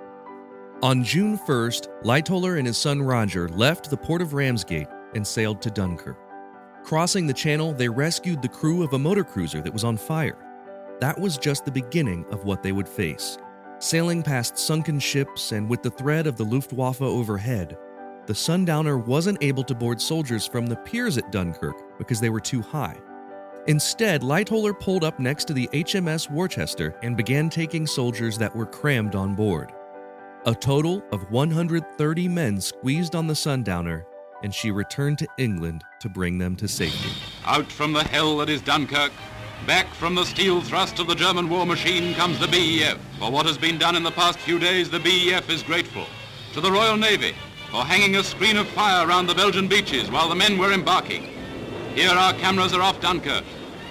On 0.83 1.03
June 1.03 1.39
1st, 1.39 2.03
Lightoller 2.03 2.59
and 2.59 2.67
his 2.67 2.77
son 2.77 3.03
Roger 3.03 3.49
left 3.49 3.89
the 3.89 3.97
port 3.97 4.21
of 4.21 4.35
Ramsgate 4.35 4.89
and 5.15 5.27
sailed 5.27 5.63
to 5.63 5.71
Dunkirk. 5.71 6.19
Crossing 6.87 7.27
the 7.27 7.35
channel, 7.35 7.73
they 7.73 7.89
rescued 7.89 8.41
the 8.41 8.49
crew 8.49 8.85
of 8.85 8.93
a 8.93 8.99
motor 8.99 9.25
cruiser 9.25 9.61
that 9.61 9.73
was 9.73 9.83
on 9.83 9.97
fire. 9.97 10.39
That 11.01 11.19
was 11.19 11.37
just 11.37 11.65
the 11.65 11.73
beginning 11.73 12.25
of 12.31 12.45
what 12.45 12.63
they 12.63 12.71
would 12.71 12.89
face. 12.89 13.39
Sailing 13.81 14.23
past 14.23 14.57
sunken 14.57 15.01
ships 15.01 15.51
and 15.51 15.69
with 15.69 15.83
the 15.83 15.91
threat 15.91 16.29
of 16.29 16.37
the 16.37 16.45
Luftwaffe 16.45 17.03
overhead, 17.03 17.77
the 18.27 18.35
Sundowner 18.37 18.99
wasn't 18.99 19.43
able 19.43 19.65
to 19.65 19.75
board 19.75 20.01
soldiers 20.01 20.47
from 20.47 20.69
the 20.69 20.77
piers 20.77 21.19
at 21.19 21.33
Dunkirk 21.33 21.99
because 21.99 22.21
they 22.21 22.31
were 22.31 22.39
too 22.39 22.63
high. 22.63 22.97
Instead, 23.67 24.23
Lightoller 24.23 24.79
pulled 24.79 25.03
up 25.03 25.19
next 25.19 25.47
to 25.47 25.53
the 25.53 25.69
HMS 25.73 26.31
Worcester 26.31 26.97
and 27.03 27.17
began 27.17 27.51
taking 27.51 27.85
soldiers 27.85 28.39
that 28.39 28.55
were 28.55 28.65
crammed 28.65 29.17
on 29.17 29.35
board. 29.35 29.73
A 30.45 30.55
total 30.55 31.03
of 31.11 31.29
130 31.33 32.29
men 32.29 32.61
squeezed 32.61 33.17
on 33.17 33.27
the 33.27 33.35
Sundowner, 33.35 34.07
and 34.47 34.55
she 34.55 34.71
returned 34.71 35.19
to 35.19 35.27
England 35.39 35.83
to 35.99 36.09
bring 36.09 36.39
them 36.39 36.55
to 36.55 36.69
safety. 36.69 37.11
Out 37.47 37.67
from 37.67 37.93
the 37.93 38.05
hell 38.05 38.37
that 38.37 38.49
is 38.49 38.63
Dunkirk, 38.63 39.11
back 39.67 39.93
from 39.95 40.15
the 40.15 40.25
steel 40.25 40.61
thrust 40.61 41.01
of 41.01 41.09
the 41.09 41.17
German 41.17 41.49
war 41.49 41.67
machine 41.67 42.15
comes 42.15 42.39
the 42.39 42.47
BEF. 42.47 42.97
For 43.19 43.29
what 43.29 43.47
has 43.47 43.59
been 43.59 43.77
done 43.77 43.97
in 43.97 44.05
the 44.05 44.13
past 44.13 44.39
few 44.39 44.61
days, 44.61 44.89
the 44.89 45.01
BEF 45.01 45.51
is 45.51 45.65
grateful. 45.65 46.07
To 46.53 46.61
the 46.61 46.71
Royal 46.71 46.97
Navy, 46.97 47.35
for 47.73 47.83
hanging 47.83 48.15
a 48.15 48.23
screen 48.23 48.57
of 48.57 48.69
fire 48.69 49.05
around 49.09 49.27
the 49.27 49.35
Belgian 49.35 49.67
beaches 49.67 50.13
while 50.13 50.29
the 50.29 50.37
men 50.37 50.59
were 50.59 50.73
embarking. 50.73 51.25
Here 51.97 52.11
our 52.11 52.33
cameras 52.35 52.73
are 52.73 52.83
off 52.83 53.01
Dunkirk. 53.01 53.43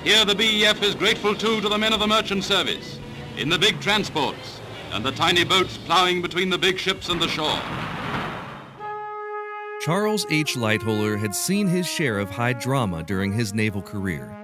Here 0.06 0.24
the 0.24 0.36
BEF 0.36 0.82
is 0.82 0.96
grateful 0.96 1.36
too 1.36 1.60
to 1.60 1.68
the 1.68 1.78
men 1.78 1.92
of 1.92 2.00
the 2.00 2.08
merchant 2.08 2.46
service, 2.46 2.98
in 3.36 3.50
the 3.50 3.60
big 3.60 3.82
transports, 3.82 4.62
and 4.94 5.04
the 5.04 5.12
tiny 5.12 5.44
boats 5.44 5.76
ploughing 5.76 6.22
between 6.22 6.50
the 6.50 6.58
big 6.58 6.80
ships 6.80 7.10
and 7.10 7.22
the 7.22 7.28
shore. 7.28 7.60
Charles 9.86 10.26
H. 10.32 10.56
Lightoller 10.56 11.16
had 11.16 11.36
seen 11.36 11.68
his 11.68 11.86
share 11.86 12.18
of 12.18 12.32
high 12.32 12.54
drama 12.54 13.04
during 13.04 13.32
his 13.32 13.54
naval 13.54 13.84
career, 13.84 14.36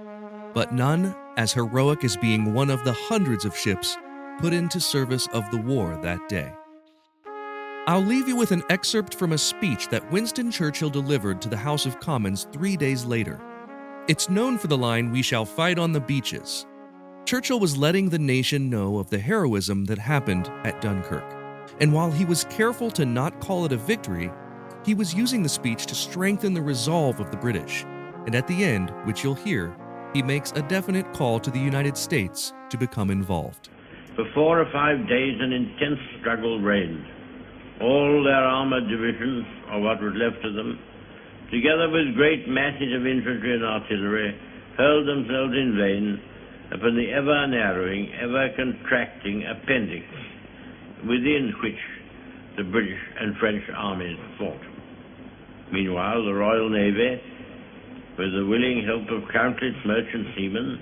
but 0.54 0.72
none 0.72 1.16
as 1.36 1.52
heroic 1.52 2.04
as 2.04 2.16
being 2.16 2.54
one 2.54 2.70
of 2.70 2.84
the 2.84 2.92
hundreds 2.92 3.44
of 3.44 3.56
ships 3.56 3.96
put 4.38 4.52
into 4.52 4.78
service 4.78 5.26
of 5.32 5.50
the 5.50 5.56
war 5.56 5.98
that 6.00 6.28
day. 6.28 6.52
I'll 7.88 8.04
leave 8.04 8.28
you 8.28 8.36
with 8.36 8.52
an 8.52 8.62
excerpt 8.70 9.16
from 9.16 9.32
a 9.32 9.38
speech 9.38 9.88
that 9.88 10.08
Winston 10.12 10.52
Churchill 10.52 10.90
delivered 10.90 11.42
to 11.42 11.48
the 11.48 11.56
House 11.56 11.86
of 11.86 11.98
Commons 11.98 12.46
three 12.52 12.76
days 12.76 13.04
later. 13.04 13.40
It's 14.06 14.30
known 14.30 14.58
for 14.58 14.68
the 14.68 14.78
line, 14.78 15.10
We 15.10 15.22
shall 15.22 15.44
fight 15.44 15.76
on 15.76 15.90
the 15.90 15.98
beaches. 15.98 16.66
Churchill 17.24 17.58
was 17.58 17.76
letting 17.76 18.10
the 18.10 18.18
nation 18.20 18.70
know 18.70 19.00
of 19.00 19.10
the 19.10 19.18
heroism 19.18 19.86
that 19.86 19.98
happened 19.98 20.48
at 20.62 20.80
Dunkirk. 20.80 21.24
And 21.80 21.92
while 21.92 22.12
he 22.12 22.24
was 22.24 22.44
careful 22.44 22.92
to 22.92 23.04
not 23.04 23.40
call 23.40 23.64
it 23.64 23.72
a 23.72 23.76
victory, 23.76 24.30
he 24.84 24.94
was 24.94 25.14
using 25.14 25.42
the 25.42 25.48
speech 25.48 25.86
to 25.86 25.94
strengthen 25.94 26.54
the 26.54 26.62
resolve 26.62 27.20
of 27.20 27.30
the 27.30 27.36
British. 27.36 27.84
And 28.26 28.34
at 28.34 28.46
the 28.46 28.64
end, 28.64 28.90
which 29.04 29.22
you'll 29.22 29.34
hear, 29.34 29.76
he 30.12 30.22
makes 30.22 30.52
a 30.52 30.62
definite 30.62 31.12
call 31.12 31.40
to 31.40 31.50
the 31.50 31.58
United 31.58 31.96
States 31.96 32.52
to 32.70 32.76
become 32.76 33.10
involved. 33.10 33.70
For 34.16 34.24
four 34.34 34.60
or 34.60 34.70
five 34.72 35.08
days, 35.08 35.38
an 35.40 35.52
intense 35.52 36.00
struggle 36.20 36.60
reigned. 36.60 37.04
All 37.80 38.22
their 38.22 38.44
armored 38.44 38.88
divisions, 38.88 39.46
or 39.70 39.80
what 39.80 40.02
was 40.02 40.12
left 40.14 40.44
of 40.44 40.54
them, 40.54 40.78
together 41.50 41.88
with 41.88 42.14
great 42.14 42.48
masses 42.48 42.92
of 42.94 43.06
infantry 43.06 43.54
and 43.54 43.64
artillery, 43.64 44.38
hurled 44.76 45.08
themselves 45.08 45.54
in 45.54 45.76
vain 45.78 46.20
upon 46.72 46.96
the 46.96 47.10
ever 47.12 47.46
narrowing, 47.46 48.12
ever 48.20 48.50
contracting 48.56 49.44
appendix 49.44 50.06
within 51.02 51.52
which 51.62 51.80
the 52.56 52.64
British 52.64 53.00
and 53.18 53.36
French 53.38 53.64
armies 53.74 54.18
fought. 54.38 54.71
Meanwhile, 55.72 56.24
the 56.24 56.34
Royal 56.34 56.68
Navy, 56.68 57.16
with 58.18 58.32
the 58.36 58.44
willing 58.44 58.84
help 58.84 59.08
of 59.08 59.26
countless 59.32 59.72
merchant 59.86 60.26
seamen, 60.36 60.78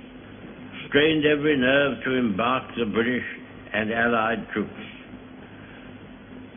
strained 0.88 1.24
every 1.24 1.56
nerve 1.56 2.02
to 2.04 2.10
embark 2.18 2.64
the 2.76 2.86
British 2.86 3.22
and 3.72 3.92
Allied 3.92 4.50
troops. 4.52 4.82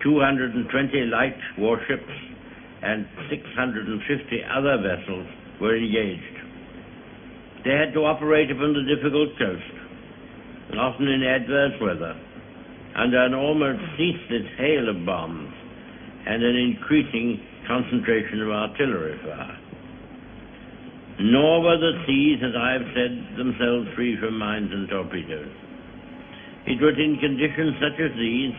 220 0.01 0.65
light 1.13 1.37
warships 1.59 2.09
and 2.81 3.05
650 3.29 4.01
other 4.49 4.81
vessels 4.81 5.27
were 5.61 5.77
engaged. 5.77 6.37
They 7.63 7.71
had 7.71 7.93
to 7.93 8.01
operate 8.01 8.49
upon 8.49 8.73
the 8.73 8.95
difficult 8.95 9.29
coast, 9.37 9.77
and 10.71 10.79
often 10.79 11.07
in 11.07 11.21
adverse 11.21 11.79
weather, 11.79 12.17
under 12.97 13.23
an 13.23 13.35
almost 13.35 13.79
ceaseless 13.95 14.49
hail 14.57 14.89
of 14.89 15.05
bombs 15.05 15.53
and 16.25 16.43
an 16.43 16.55
increasing 16.55 17.39
concentration 17.67 18.41
of 18.41 18.49
artillery 18.49 19.17
fire. 19.23 19.57
Nor 21.19 21.61
were 21.61 21.77
the 21.77 22.03
seas, 22.07 22.39
as 22.41 22.55
I 22.57 22.73
have 22.73 22.87
said, 22.93 23.37
themselves 23.37 23.87
free 23.95 24.17
from 24.19 24.37
mines 24.37 24.71
and 24.71 24.89
torpedoes. 24.89 25.51
It 26.65 26.81
was 26.81 26.95
in 26.97 27.19
conditions 27.19 27.75
such 27.77 27.99
as 27.99 28.11
these 28.17 28.55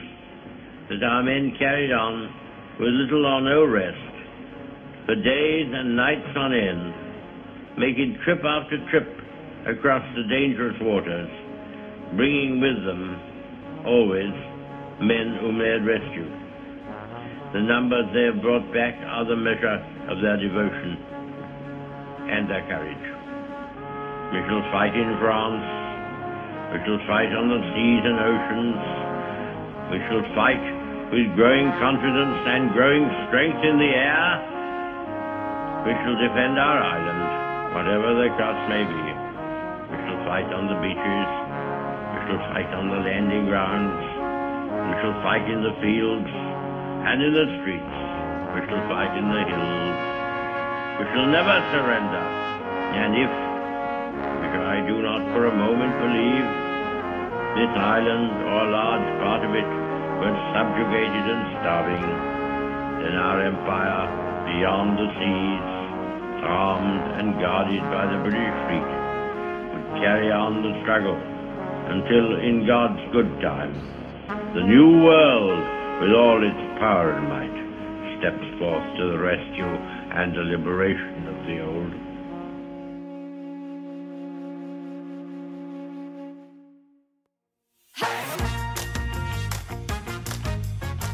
that 0.90 1.02
our 1.02 1.22
men 1.22 1.56
carried 1.58 1.90
on 1.90 2.30
with 2.78 2.92
little 2.92 3.26
or 3.26 3.40
no 3.40 3.64
rest 3.64 4.14
for 5.06 5.14
days 5.16 5.68
and 5.72 5.96
nights 5.96 6.32
on 6.36 6.52
end, 6.52 7.78
making 7.78 8.18
trip 8.24 8.44
after 8.44 8.78
trip 8.90 9.08
across 9.66 10.04
the 10.16 10.24
dangerous 10.28 10.76
waters, 10.80 11.28
bringing 12.16 12.60
with 12.60 12.84
them 12.84 13.84
always 13.86 14.32
men 15.00 15.38
whom 15.40 15.58
they 15.58 15.68
had 15.68 15.84
rescued. 15.84 16.43
The 17.54 17.62
numbers 17.62 18.10
they 18.10 18.26
have 18.26 18.42
brought 18.42 18.66
back 18.74 18.98
are 19.14 19.22
the 19.22 19.38
measure 19.38 19.78
of 20.10 20.18
their 20.18 20.34
devotion 20.42 20.98
and 22.26 22.50
their 22.50 22.66
courage. 22.66 23.06
We 24.34 24.42
shall 24.50 24.66
fight 24.74 24.90
in 24.90 25.06
France. 25.22 25.62
We 26.74 26.82
shall 26.82 26.98
fight 27.06 27.30
on 27.30 27.46
the 27.46 27.62
seas 27.70 28.02
and 28.10 28.18
oceans. 28.18 28.82
We 29.86 29.98
shall 30.02 30.26
fight 30.34 30.64
with 31.14 31.30
growing 31.38 31.70
confidence 31.78 32.42
and 32.42 32.74
growing 32.74 33.06
strength 33.30 33.62
in 33.62 33.78
the 33.78 33.92
air 34.02 34.26
We 35.86 35.94
shall 35.94 36.18
defend 36.18 36.58
our 36.58 36.80
island, 36.82 37.22
whatever 37.70 38.18
the 38.18 38.34
cost 38.34 38.62
may 38.66 38.82
be. 38.82 39.04
We 39.94 39.96
shall 40.02 40.20
fight 40.26 40.50
on 40.50 40.66
the 40.66 40.78
beaches. 40.82 41.28
We 41.38 42.18
shall 42.34 42.42
fight 42.50 42.70
on 42.74 42.90
the 42.90 42.98
landing 42.98 43.46
grounds. 43.46 44.02
We 44.90 44.94
shall 45.06 45.16
fight 45.22 45.46
in 45.46 45.62
the 45.62 45.78
fields 45.78 46.43
and 47.04 47.20
in 47.20 47.32
the 47.36 47.48
streets. 47.60 47.96
We 48.56 48.64
shall 48.64 48.80
fight 48.88 49.12
in 49.12 49.28
the 49.28 49.44
hills. 49.44 49.96
We 50.96 51.04
shall 51.12 51.28
never 51.28 51.56
surrender. 51.68 52.24
And 52.96 53.12
if, 53.12 53.32
which 54.40 54.56
I 54.56 54.80
do 54.88 55.04
not 55.04 55.20
for 55.36 55.52
a 55.52 55.54
moment 55.54 55.92
believe, 56.00 56.48
this 57.60 57.72
island 57.76 58.32
or 58.48 58.56
a 58.56 58.70
large 58.72 59.08
part 59.20 59.42
of 59.44 59.52
it 59.52 59.68
were 60.16 60.36
subjugated 60.56 61.24
and 61.28 61.42
starving, 61.60 62.08
then 63.04 63.14
our 63.20 63.38
empire 63.52 64.08
beyond 64.48 64.96
the 64.96 65.08
seas, 65.20 65.66
armed 66.40 67.04
and 67.20 67.36
guarded 67.36 67.84
by 67.92 68.08
the 68.08 68.18
British 68.24 68.56
fleet, 68.64 68.88
would 69.76 69.88
carry 70.00 70.32
on 70.32 70.64
the 70.64 70.72
struggle 70.82 71.20
until 71.92 72.40
in 72.40 72.64
God's 72.66 73.02
good 73.12 73.28
time, 73.44 73.76
the 74.56 74.64
new 74.64 75.04
world 75.04 75.83
with 76.00 76.12
all 76.12 76.42
its 76.42 76.78
power 76.80 77.12
and 77.12 77.28
might 77.28 77.54
steps 78.18 78.58
forth 78.58 78.96
to 78.96 79.04
the 79.12 79.18
rescue 79.18 79.64
and 79.64 80.34
the 80.34 80.42
liberation 80.42 81.28
of 81.28 81.46
the 81.46 81.60
old. 81.62 82.04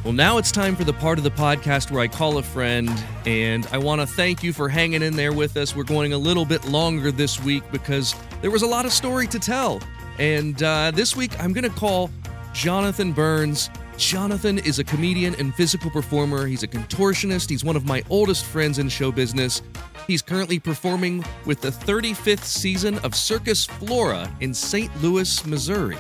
Well, 0.03 0.17
now 0.17 0.39
it's 0.39 0.51
time 0.51 0.75
for 0.77 0.85
the 0.85 0.95
part 0.95 1.19
of 1.19 1.25
the 1.25 1.31
podcast 1.31 1.91
where 1.91 2.01
I 2.01 2.09
call 2.09 2.39
a 2.39 2.43
friend, 2.43 2.91
and 3.27 3.67
I 3.71 3.79
want 3.79 4.01
to 4.01 4.07
thank 4.07 4.43
you 4.43 4.53
for 4.53 4.69
hanging 4.69 5.03
in 5.03 5.15
there 5.15 5.33
with 5.33 5.57
us. 5.57 5.77
We're 5.77 5.85
going 5.85 6.15
a 6.15 6.19
little 6.19 6.45
bit 6.45 6.65
longer 6.67 7.13
this 7.13 7.39
week 7.41 7.63
because 7.71 8.15
there 8.41 8.51
was 8.51 8.63
a 8.63 8.67
lot 8.67 8.87
of 8.87 8.93
story 8.93 9.27
to 9.29 9.39
tell. 9.39 9.81
And 10.19 10.63
uh, 10.63 10.91
this 10.93 11.15
week, 11.15 11.39
I'm 11.39 11.53
going 11.53 11.71
to 11.71 11.79
call 11.79 12.11
Jonathan 12.53 13.13
Burns. 13.13 13.71
Jonathan 14.01 14.59
is 14.59 14.79
a 14.79 14.85
comedian 14.85 15.35
and 15.39 15.55
physical 15.55 15.91
performer. 15.91 16.47
He's 16.47 16.63
a 16.63 16.69
contortionist. 16.69 17.51
He's 17.51 17.65
one 17.65 17.77
of 17.77 17.85
my 17.85 18.03
oldest 18.09 18.47
friends 18.47 18.79
in 18.79 18.89
show 18.89 19.13
business. 19.13 19.61
He's 20.07 20.23
currently 20.23 20.59
performing 20.59 21.23
with 21.45 21.61
the 21.61 21.69
35th 21.69 22.43
season 22.45 22.99
of 23.01 23.15
Circus 23.15 23.67
Flora 23.67 24.35
in 24.41 24.55
St. 24.55 24.91
Louis, 25.03 25.45
Missouri. 25.47 25.99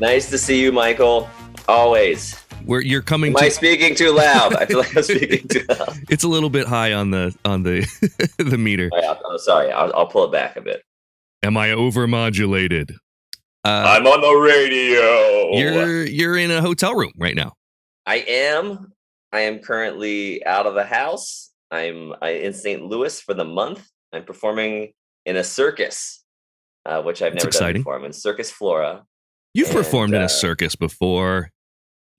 Nice 0.00 0.30
to 0.30 0.38
see 0.38 0.62
you, 0.62 0.72
Michael. 0.72 1.28
Always. 1.68 2.36
Where 2.64 2.80
you're 2.80 3.02
coming 3.02 3.32
Am 3.32 3.44
I 3.44 3.50
speaking 3.50 3.94
too 3.94 4.12
loud? 4.12 4.54
I 4.54 4.64
feel 4.64 4.78
like 4.78 4.96
I'm 4.96 5.02
speaking 5.02 5.46
too 5.46 5.64
loud. 5.68 5.98
it's 6.08 6.24
a 6.24 6.28
little 6.28 6.50
bit 6.50 6.66
high 6.66 6.94
on 6.94 7.10
the 7.10 7.34
on 7.44 7.62
the 7.64 7.86
the 8.38 8.56
meter. 8.56 8.88
Oh, 8.94 8.98
yeah, 8.98 9.14
oh, 9.24 9.36
sorry, 9.36 9.70
I'll, 9.70 9.92
I'll 9.94 10.06
pull 10.06 10.24
it 10.24 10.32
back 10.32 10.56
a 10.56 10.62
bit. 10.62 10.82
Am 11.42 11.56
I 11.58 11.68
overmodulated? 11.68 12.92
Uh, 13.64 13.84
I'm 13.98 14.06
on 14.06 14.20
the 14.20 14.34
radio. 14.34 15.56
you're 15.58 16.06
you're 16.06 16.36
in 16.38 16.50
a 16.50 16.60
hotel 16.62 16.94
room 16.94 17.12
right 17.16 17.34
now. 17.36 17.52
I 18.06 18.16
am. 18.26 18.92
I 19.32 19.40
am 19.40 19.58
currently 19.60 20.44
out 20.46 20.66
of 20.66 20.74
the 20.74 20.84
house. 20.84 21.50
I'm 21.70 22.14
I, 22.22 22.30
in 22.30 22.52
St. 22.54 22.82
Louis 22.84 23.20
for 23.20 23.34
the 23.34 23.44
month. 23.44 23.86
I'm 24.12 24.24
performing 24.24 24.92
in 25.26 25.36
a 25.36 25.44
circus, 25.44 26.24
uh, 26.86 27.02
which 27.02 27.22
I've 27.22 27.32
That's 27.34 27.44
never 27.44 27.48
exciting. 27.48 27.74
done 27.74 27.80
before. 27.82 27.96
I'm 27.96 28.04
in 28.04 28.12
Circus 28.12 28.50
Flora. 28.50 29.04
You've 29.54 29.68
And, 29.68 29.76
performed 29.76 30.14
in 30.14 30.22
uh, 30.22 30.24
a 30.24 30.28
circus 30.28 30.74
before, 30.74 31.50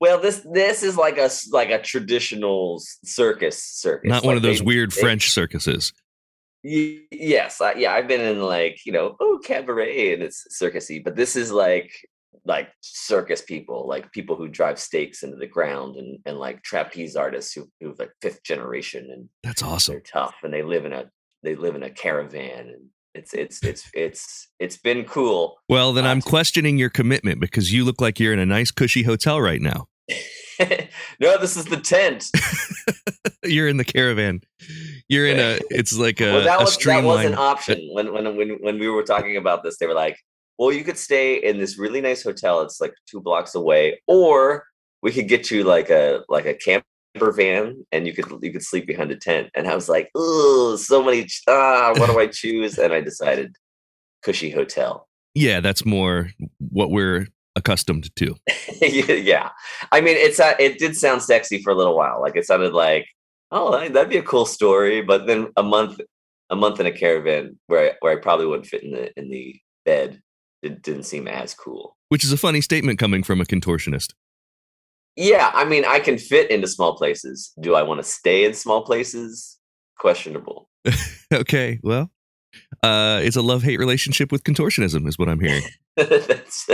Well, 0.00 0.18
this 0.20 0.46
this 0.52 0.82
is 0.82 0.96
like 0.96 1.18
a 1.18 1.28
like 1.50 1.70
a 1.70 1.82
traditional 1.82 2.80
circus 3.04 3.62
circus. 3.62 4.08
not 4.08 4.24
one 4.24 4.36
of 4.36 4.42
those 4.42 4.60
they- 4.60 4.64
weird 4.64 4.92
they- 4.92 5.00
French 5.00 5.30
circuses. 5.30 5.92
Yes, 6.62 7.60
I, 7.60 7.74
yeah, 7.74 7.92
I've 7.92 8.08
been 8.08 8.20
in 8.20 8.40
like 8.40 8.80
you 8.86 8.92
know, 8.92 9.16
oh 9.20 9.40
cabaret 9.44 10.14
and 10.14 10.22
it's 10.22 10.46
circusy, 10.60 11.02
but 11.02 11.16
this 11.16 11.36
is 11.36 11.50
like 11.50 11.92
like 12.44 12.68
circus 12.80 13.42
people, 13.42 13.86
like 13.86 14.10
people 14.12 14.36
who 14.36 14.48
drive 14.48 14.78
stakes 14.78 15.22
into 15.22 15.36
the 15.36 15.46
ground 15.46 15.96
and 15.96 16.18
and 16.26 16.38
like 16.38 16.62
trapeze 16.62 17.16
artists 17.16 17.52
who 17.52 17.68
who've 17.80 17.98
like 17.98 18.12
fifth 18.20 18.42
generation 18.44 19.08
and 19.12 19.28
That's 19.42 19.62
awesome 19.62 19.94
they're 19.94 20.00
tough 20.00 20.34
and 20.42 20.52
they 20.52 20.62
live 20.62 20.84
in 20.84 20.92
a 20.92 21.10
they 21.42 21.56
live 21.56 21.74
in 21.74 21.82
a 21.82 21.90
caravan 21.90 22.68
and 22.68 22.86
it's 23.14 23.34
it's 23.34 23.62
it's 23.62 23.90
it's 23.92 24.48
it's 24.58 24.76
been 24.76 25.04
cool. 25.04 25.58
Well, 25.68 25.92
then 25.92 26.06
I'm 26.06 26.22
questioning 26.22 26.78
your 26.78 26.90
commitment 26.90 27.40
because 27.40 27.72
you 27.72 27.84
look 27.84 28.00
like 28.00 28.18
you're 28.18 28.32
in 28.32 28.38
a 28.38 28.46
nice, 28.46 28.70
cushy 28.70 29.02
hotel 29.02 29.40
right 29.40 29.60
now. 29.60 29.86
no, 31.20 31.38
this 31.38 31.56
is 31.56 31.64
the 31.66 31.78
tent. 31.78 32.30
You're 33.44 33.68
in 33.68 33.76
the 33.76 33.84
caravan. 33.84 34.42
You're 35.08 35.26
in 35.26 35.38
a. 35.38 35.58
It's 35.70 35.96
like 35.96 36.20
a, 36.20 36.32
well, 36.32 36.44
that 36.44 36.60
was 36.60 36.76
that 36.76 37.04
was 37.04 37.24
an 37.24 37.34
option 37.34 37.88
when 37.92 38.12
when 38.12 38.36
when 38.36 38.48
when 38.60 38.78
we 38.78 38.88
were 38.88 39.02
talking 39.02 39.36
about 39.36 39.62
this. 39.62 39.78
They 39.78 39.86
were 39.86 39.94
like, 39.94 40.18
"Well, 40.58 40.72
you 40.72 40.84
could 40.84 40.98
stay 40.98 41.36
in 41.36 41.58
this 41.58 41.78
really 41.78 42.00
nice 42.00 42.22
hotel. 42.22 42.62
It's 42.62 42.80
like 42.80 42.94
two 43.10 43.20
blocks 43.20 43.54
away, 43.54 44.00
or 44.06 44.64
we 45.02 45.12
could 45.12 45.28
get 45.28 45.50
you 45.50 45.64
like 45.64 45.90
a 45.90 46.22
like 46.28 46.46
a 46.46 46.54
camper 46.54 47.32
van, 47.32 47.84
and 47.92 48.06
you 48.06 48.12
could 48.12 48.26
you 48.42 48.52
could 48.52 48.62
sleep 48.62 48.86
behind 48.86 49.10
a 49.10 49.16
tent." 49.16 49.50
And 49.54 49.66
I 49.66 49.74
was 49.74 49.88
like, 49.88 50.10
"Oh, 50.14 50.76
so 50.76 51.02
many. 51.02 51.26
Ah, 51.48 51.92
what 51.96 52.10
do 52.10 52.18
I 52.18 52.26
choose?" 52.26 52.78
And 52.78 52.92
I 52.92 53.00
decided 53.00 53.56
cushy 54.22 54.50
hotel. 54.50 55.08
Yeah, 55.34 55.60
that's 55.60 55.84
more 55.84 56.30
what 56.58 56.90
we're 56.90 57.26
accustomed 57.56 58.14
to. 58.16 58.34
yeah, 58.80 59.50
I 59.90 60.00
mean, 60.00 60.16
it's 60.16 60.40
it 60.40 60.78
did 60.78 60.96
sound 60.96 61.22
sexy 61.22 61.62
for 61.62 61.70
a 61.70 61.76
little 61.76 61.96
while. 61.96 62.20
Like 62.20 62.36
it 62.36 62.46
sounded 62.46 62.72
like, 62.72 63.06
oh, 63.50 63.72
that- 63.72 63.92
that'd 63.92 64.10
be 64.10 64.18
a 64.18 64.22
cool 64.22 64.46
story. 64.46 65.02
But 65.02 65.26
then 65.26 65.48
a 65.56 65.62
month, 65.62 66.00
a 66.50 66.56
month 66.56 66.80
in 66.80 66.86
a 66.86 66.92
caravan 66.92 67.58
where 67.66 67.90
I, 67.90 67.92
where 68.00 68.12
I 68.16 68.20
probably 68.20 68.46
wouldn't 68.46 68.66
fit 68.66 68.82
in 68.82 68.90
the 68.92 69.18
in 69.18 69.28
the 69.28 69.60
bed, 69.84 70.20
it 70.62 70.82
didn't 70.82 71.04
seem 71.04 71.28
as 71.28 71.54
cool. 71.54 71.96
Which 72.08 72.24
is 72.24 72.32
a 72.32 72.36
funny 72.36 72.60
statement 72.60 72.98
coming 72.98 73.22
from 73.22 73.40
a 73.40 73.44
contortionist. 73.44 74.12
Yeah, 75.16 75.50
I 75.52 75.64
mean, 75.66 75.84
I 75.84 76.00
can 76.00 76.16
fit 76.16 76.50
into 76.50 76.66
small 76.66 76.96
places. 76.96 77.52
Do 77.60 77.74
I 77.74 77.82
want 77.82 78.00
to 78.02 78.08
stay 78.08 78.44
in 78.44 78.54
small 78.54 78.82
places? 78.82 79.58
Questionable. 79.98 80.68
Okay, 81.32 81.80
well, 81.82 82.10
uh, 82.82 83.18
it's 83.22 83.36
a 83.36 83.40
love 83.40 83.62
hate 83.62 83.78
relationship 83.78 84.30
with 84.30 84.44
contortionism, 84.44 85.08
is 85.08 85.18
what 85.18 85.30
I'm 85.30 85.40
hearing. 85.40 85.62
That's, 85.96 86.68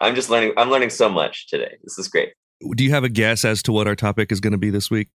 I'm 0.00 0.14
just 0.14 0.30
learning. 0.30 0.52
I'm 0.56 0.70
learning 0.70 0.90
so 0.90 1.08
much 1.08 1.48
today. 1.48 1.76
This 1.82 1.98
is 1.98 2.08
great. 2.08 2.30
Do 2.76 2.82
you 2.84 2.90
have 2.90 3.04
a 3.04 3.08
guess 3.08 3.44
as 3.44 3.62
to 3.64 3.72
what 3.72 3.86
our 3.86 3.94
topic 3.94 4.32
is 4.32 4.40
going 4.40 4.52
to 4.52 4.58
be 4.58 4.70
this 4.70 4.90
week? 4.90 5.08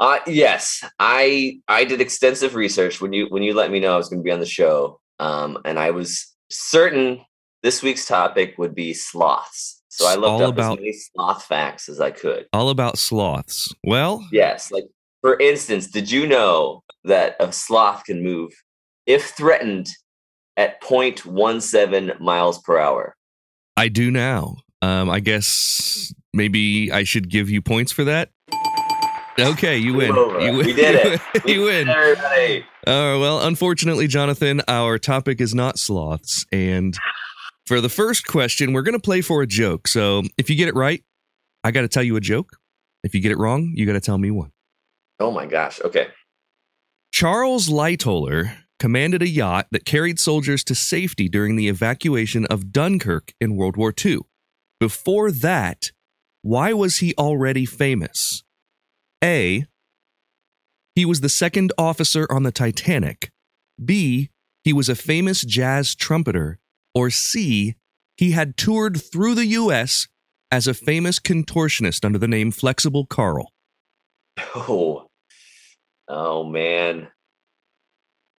Uh 0.00 0.18
yes, 0.26 0.82
I 0.98 1.60
I 1.68 1.84
did 1.84 2.00
extensive 2.00 2.54
research 2.54 3.00
when 3.00 3.12
you 3.12 3.26
when 3.26 3.42
you 3.42 3.54
let 3.54 3.70
me 3.70 3.78
know 3.78 3.94
I 3.94 3.96
was 3.96 4.08
going 4.08 4.20
to 4.20 4.24
be 4.24 4.32
on 4.32 4.40
the 4.40 4.46
show, 4.46 5.00
um, 5.20 5.58
and 5.64 5.78
I 5.78 5.90
was 5.92 6.34
certain 6.50 7.20
this 7.62 7.82
week's 7.82 8.06
topic 8.06 8.54
would 8.58 8.74
be 8.74 8.94
sloths. 8.94 9.80
So 9.88 10.06
I 10.08 10.14
looked 10.14 10.26
all 10.26 10.42
up 10.44 10.54
about- 10.54 10.72
as 10.72 10.78
many 10.80 10.92
sloth 10.92 11.44
facts 11.44 11.88
as 11.88 12.00
I 12.00 12.10
could. 12.10 12.46
All 12.52 12.70
about 12.70 12.98
sloths. 12.98 13.72
Well, 13.84 14.26
Yes, 14.32 14.72
like 14.72 14.86
for 15.20 15.38
instance, 15.38 15.86
did 15.86 16.10
you 16.10 16.26
know 16.26 16.82
that 17.04 17.36
a 17.38 17.52
sloth 17.52 18.02
can 18.04 18.24
move 18.24 18.50
if 19.06 19.26
threatened 19.30 19.88
at 20.56 20.80
0.17 20.82 22.18
miles 22.20 22.58
per 22.62 22.78
hour? 22.78 23.14
I 23.76 23.88
do 23.88 24.10
now. 24.10 24.56
Um, 24.80 25.08
I 25.10 25.20
guess 25.20 26.12
maybe 26.32 26.90
I 26.90 27.04
should 27.04 27.30
give 27.30 27.48
you 27.48 27.62
points 27.62 27.92
for 27.92 28.04
that. 28.04 28.30
Okay, 29.38 29.78
you 29.78 29.94
win. 29.94 30.14
You 30.42 30.56
win. 30.56 30.56
We 30.66 30.72
did 30.72 31.20
it. 31.34 31.48
You 31.48 31.62
win. 31.64 31.88
Everybody. 31.88 32.60
Uh, 32.86 33.16
well, 33.20 33.40
unfortunately, 33.46 34.06
Jonathan, 34.08 34.60
our 34.68 34.98
topic 34.98 35.40
is 35.40 35.54
not 35.54 35.78
sloths. 35.78 36.44
And 36.52 36.96
for 37.66 37.80
the 37.80 37.88
first 37.88 38.26
question, 38.26 38.72
we're 38.72 38.82
going 38.82 38.94
to 38.94 39.00
play 39.00 39.20
for 39.20 39.40
a 39.40 39.46
joke. 39.46 39.88
So 39.88 40.22
if 40.36 40.50
you 40.50 40.56
get 40.56 40.68
it 40.68 40.74
right, 40.74 41.02
I 41.64 41.70
got 41.70 41.82
to 41.82 41.88
tell 41.88 42.02
you 42.02 42.16
a 42.16 42.20
joke. 42.20 42.56
If 43.04 43.14
you 43.14 43.20
get 43.20 43.32
it 43.32 43.38
wrong, 43.38 43.72
you 43.74 43.86
got 43.86 43.92
to 43.94 44.00
tell 44.00 44.18
me 44.18 44.30
one. 44.30 44.50
Oh 45.20 45.30
my 45.30 45.46
gosh. 45.46 45.80
Okay. 45.80 46.08
Charles 47.12 47.68
Lightoller 47.68 48.56
commanded 48.82 49.22
a 49.22 49.28
yacht 49.28 49.68
that 49.70 49.84
carried 49.84 50.18
soldiers 50.18 50.64
to 50.64 50.74
safety 50.74 51.28
during 51.28 51.54
the 51.54 51.68
evacuation 51.68 52.44
of 52.46 52.72
Dunkirk 52.72 53.32
in 53.40 53.54
World 53.54 53.76
War 53.76 53.94
II. 54.04 54.18
Before 54.80 55.30
that, 55.30 55.92
why 56.42 56.72
was 56.72 56.96
he 56.96 57.14
already 57.16 57.64
famous? 57.64 58.42
A. 59.22 59.66
He 60.96 61.04
was 61.04 61.20
the 61.20 61.28
second 61.28 61.72
officer 61.78 62.26
on 62.28 62.42
the 62.42 62.50
Titanic. 62.50 63.30
B. 63.84 64.30
He 64.64 64.72
was 64.72 64.88
a 64.88 64.96
famous 64.96 65.42
jazz 65.42 65.94
trumpeter. 65.94 66.58
Or 66.92 67.08
C. 67.08 67.76
He 68.16 68.32
had 68.32 68.56
toured 68.56 69.00
through 69.00 69.36
the 69.36 69.46
U.S. 69.46 70.08
as 70.50 70.66
a 70.66 70.74
famous 70.74 71.20
contortionist 71.20 72.04
under 72.04 72.18
the 72.18 72.26
name 72.26 72.50
Flexible 72.50 73.06
Carl. 73.06 73.52
Oh, 74.56 75.06
oh 76.08 76.42
man. 76.42 77.06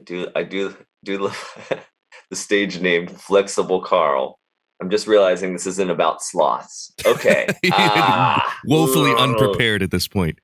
I 0.04 0.06
do 0.06 0.28
I 0.36 0.44
do 0.44 0.76
do 1.06 1.18
love 1.24 1.84
the 2.30 2.36
stage 2.36 2.82
name 2.82 3.08
Flexible 3.08 3.82
Carl. 3.82 4.38
I'm 4.82 4.90
just 4.90 5.08
realizing 5.08 5.54
this 5.54 5.66
isn't 5.66 5.90
about 5.90 6.22
sloths. 6.22 6.92
Okay. 7.06 7.48
Ah, 7.72 8.60
Woefully 8.66 9.14
unprepared 9.18 9.82
at 9.82 9.92
this 9.92 10.10
point. 10.10 10.40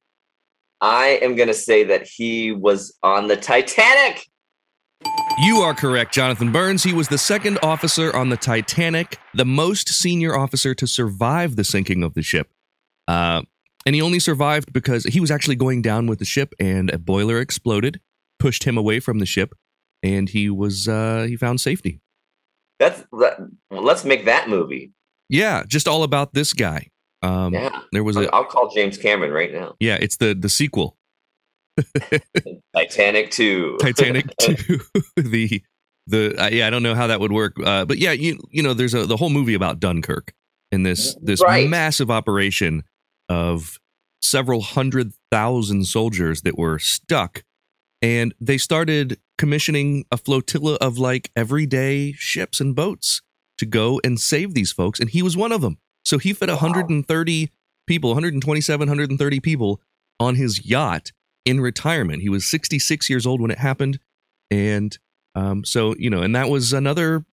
I 0.79 1.19
am 1.21 1.35
going 1.35 1.49
to 1.49 1.53
say 1.53 1.83
that 1.83 2.07
he 2.07 2.53
was 2.53 2.97
on 3.03 3.27
the 3.27 3.35
Titanic. 3.35 4.25
You 5.39 5.57
are 5.57 5.73
correct, 5.73 6.13
Jonathan 6.13 6.53
Burns. 6.53 6.83
He 6.83 6.93
was 6.93 7.09
the 7.09 7.17
second 7.17 7.59
officer 7.61 8.15
on 8.15 8.29
the 8.29 8.37
Titanic, 8.37 9.17
the 9.33 9.43
most 9.43 9.89
senior 9.89 10.37
officer 10.37 10.73
to 10.73 10.87
survive 10.87 11.57
the 11.57 11.65
sinking 11.65 12.01
of 12.01 12.13
the 12.13 12.21
ship. 12.21 12.49
Uh, 13.09 13.41
and 13.85 13.93
he 13.93 14.01
only 14.01 14.19
survived 14.19 14.71
because 14.71 15.03
he 15.03 15.19
was 15.19 15.31
actually 15.31 15.55
going 15.55 15.81
down 15.81 16.07
with 16.07 16.19
the 16.19 16.25
ship, 16.25 16.53
and 16.59 16.89
a 16.91 16.97
boiler 16.97 17.39
exploded, 17.39 17.99
pushed 18.39 18.63
him 18.63 18.77
away 18.77 18.99
from 18.99 19.19
the 19.19 19.25
ship, 19.25 19.53
and 20.01 20.29
he 20.29 20.49
was 20.49 20.87
uh, 20.87 21.25
he 21.27 21.35
found 21.35 21.61
safety. 21.61 21.99
That's 22.79 23.03
that, 23.19 23.37
let's 23.69 24.05
make 24.05 24.25
that 24.25 24.47
movie. 24.49 24.91
Yeah, 25.29 25.63
just 25.67 25.87
all 25.87 26.03
about 26.03 26.33
this 26.33 26.53
guy. 26.53 26.87
Um, 27.21 27.53
Yeah, 27.53 27.81
There 27.91 28.03
was 28.03 28.15
a 28.15 28.33
I'll 28.33 28.45
call 28.45 28.69
James 28.73 28.97
Cameron 28.97 29.31
right 29.31 29.51
now. 29.53 29.75
yeah, 29.79 29.97
it's 29.99 30.15
the 30.17 30.33
the 30.33 30.47
sequel, 30.49 30.97
Titanic 32.75 33.31
Two. 33.31 33.77
Titanic 33.81 34.25
Two. 34.39 34.55
the 35.15 35.61
the 36.07 36.35
uh, 36.41 36.49
yeah, 36.51 36.67
I 36.67 36.69
don't 36.69 36.83
know 36.83 36.95
how 36.95 37.07
that 37.07 37.19
would 37.19 37.31
work, 37.31 37.55
uh, 37.63 37.85
but 37.85 37.97
yeah, 37.97 38.11
you 38.11 38.39
you 38.51 38.63
know, 38.63 38.73
there's 38.73 38.93
a 38.93 39.05
the 39.05 39.17
whole 39.17 39.29
movie 39.29 39.53
about 39.53 39.79
Dunkirk 39.79 40.33
and 40.71 40.85
this 40.85 41.15
this 41.21 41.41
Right. 41.43 41.69
massive 41.69 42.09
operation 42.09 42.83
of 43.27 43.79
several 44.21 44.61
hundred 44.61 45.13
thousand 45.31 45.85
soldiers 45.85 46.41
that 46.43 46.57
were 46.57 46.79
stuck, 46.79 47.43
and 48.01 48.33
they 48.39 48.57
started 48.57 49.19
commissioning 49.37 50.05
a 50.11 50.17
flotilla 50.17 50.75
of 50.75 50.97
like 50.97 51.31
everyday 51.35 52.13
ships 52.13 52.59
and 52.59 52.75
boats 52.75 53.21
to 53.57 53.65
go 53.65 53.99
and 54.03 54.19
save 54.19 54.53
these 54.53 54.71
folks, 54.71 54.99
and 54.99 55.09
he 55.09 55.21
was 55.21 55.35
one 55.35 55.51
of 55.51 55.61
them. 55.61 55.77
So 56.03 56.17
he 56.17 56.33
fit 56.33 56.49
130 56.49 57.51
people, 57.87 58.09
127, 58.11 58.87
130 58.87 59.39
people 59.39 59.81
on 60.19 60.35
his 60.35 60.65
yacht 60.65 61.11
in 61.45 61.59
retirement. 61.59 62.21
He 62.21 62.29
was 62.29 62.49
66 62.49 63.09
years 63.09 63.25
old 63.25 63.41
when 63.41 63.51
it 63.51 63.57
happened, 63.57 63.99
and 64.49 64.97
um, 65.35 65.63
so 65.63 65.95
you 65.97 66.09
know, 66.09 66.21
and 66.21 66.35
that 66.35 66.49
was 66.49 66.73
another 66.73 67.25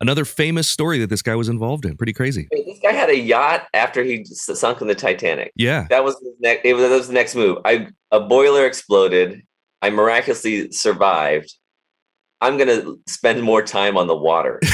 another 0.00 0.24
famous 0.24 0.68
story 0.68 0.98
that 0.98 1.08
this 1.08 1.22
guy 1.22 1.34
was 1.34 1.48
involved 1.48 1.84
in. 1.84 1.96
Pretty 1.96 2.12
crazy. 2.12 2.48
Wait, 2.52 2.66
this 2.66 2.78
guy 2.82 2.92
had 2.92 3.10
a 3.10 3.16
yacht 3.16 3.68
after 3.74 4.02
he 4.02 4.24
sunk 4.24 4.80
in 4.80 4.86
the 4.86 4.94
Titanic. 4.94 5.52
Yeah, 5.56 5.86
That 5.90 6.04
was 6.04 6.16
his. 6.20 6.60
It 6.64 6.74
was, 6.74 6.88
that 6.88 6.96
was 6.96 7.08
the 7.08 7.14
next 7.14 7.34
move. 7.34 7.58
I 7.64 7.88
a 8.10 8.20
boiler 8.20 8.66
exploded. 8.66 9.42
I 9.82 9.90
miraculously 9.90 10.70
survived. 10.72 11.54
I'm 12.40 12.56
gonna 12.56 12.94
spend 13.06 13.42
more 13.42 13.62
time 13.62 13.96
on 13.96 14.06
the 14.06 14.16
water. 14.16 14.60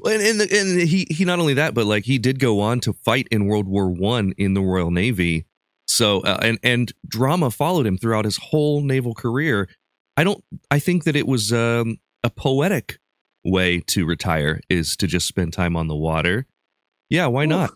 Well, 0.00 0.14
and 0.14 0.22
and, 0.22 0.40
the, 0.40 0.58
and 0.58 0.80
he 0.88 1.06
he 1.10 1.24
not 1.24 1.38
only 1.38 1.54
that, 1.54 1.74
but 1.74 1.86
like 1.86 2.04
he 2.04 2.18
did 2.18 2.38
go 2.38 2.60
on 2.60 2.80
to 2.80 2.92
fight 2.92 3.26
in 3.30 3.46
World 3.46 3.66
War 3.66 3.90
One 3.90 4.32
in 4.36 4.54
the 4.54 4.60
Royal 4.60 4.90
Navy. 4.90 5.46
So 5.86 6.20
uh, 6.20 6.38
and 6.42 6.58
and 6.62 6.92
drama 7.06 7.50
followed 7.50 7.86
him 7.86 7.98
throughout 7.98 8.24
his 8.24 8.36
whole 8.36 8.82
naval 8.82 9.14
career. 9.14 9.68
I 10.16 10.24
don't. 10.24 10.42
I 10.70 10.78
think 10.78 11.04
that 11.04 11.16
it 11.16 11.26
was 11.26 11.52
um, 11.52 11.98
a 12.22 12.30
poetic 12.30 12.98
way 13.44 13.80
to 13.88 14.06
retire 14.06 14.60
is 14.68 14.96
to 14.96 15.06
just 15.06 15.26
spend 15.26 15.52
time 15.52 15.76
on 15.76 15.88
the 15.88 15.96
water. 15.96 16.46
Yeah, 17.10 17.26
why 17.26 17.46
not? 17.46 17.72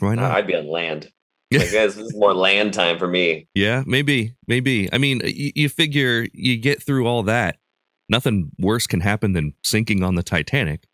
Why 0.00 0.14
not? 0.14 0.32
I'd 0.32 0.46
be 0.46 0.56
on 0.56 0.68
land. 0.68 1.10
I 1.52 1.56
guess 1.58 1.72
this 1.72 1.96
is 1.96 2.14
more 2.14 2.34
land 2.34 2.74
time 2.74 2.98
for 2.98 3.08
me. 3.08 3.46
Yeah, 3.54 3.82
maybe, 3.86 4.34
maybe. 4.46 4.92
I 4.92 4.98
mean, 4.98 5.20
you, 5.24 5.52
you 5.54 5.68
figure 5.68 6.26
you 6.32 6.56
get 6.56 6.82
through 6.82 7.06
all 7.06 7.22
that, 7.24 7.56
nothing 8.08 8.50
worse 8.58 8.86
can 8.86 9.00
happen 9.00 9.32
than 9.32 9.54
sinking 9.62 10.02
on 10.02 10.14
the 10.14 10.22
Titanic. 10.22 10.84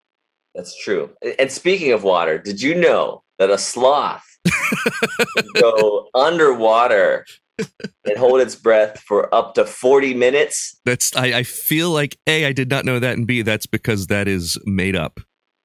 That's 0.55 0.77
true. 0.83 1.11
And 1.39 1.51
speaking 1.51 1.93
of 1.93 2.05
water, 2.05 2.39
did 2.39 2.63
you 2.63 2.75
know 2.77 3.23
that 3.39 3.51
a 3.51 3.59
sloth 3.59 4.25
can 4.47 5.47
go 5.61 6.09
underwater 6.15 7.27
and 7.59 8.17
hold 8.17 8.41
its 8.41 8.55
breath 8.55 9.01
for 9.01 9.33
up 9.35 9.55
to 9.55 9.65
40 9.65 10.15
minutes? 10.15 10.79
That's 10.85 11.15
I, 11.17 11.39
I 11.39 11.43
feel 11.43 11.91
like 11.91 12.17
A, 12.29 12.47
I 12.47 12.53
did 12.53 12.71
not 12.71 12.85
know 12.85 13.01
that, 13.01 13.17
and 13.17 13.27
B, 13.27 13.43
that's 13.43 13.67
because 13.67 14.07
that 14.07 14.29
is 14.29 14.57
made 14.65 14.95
up. 14.95 15.19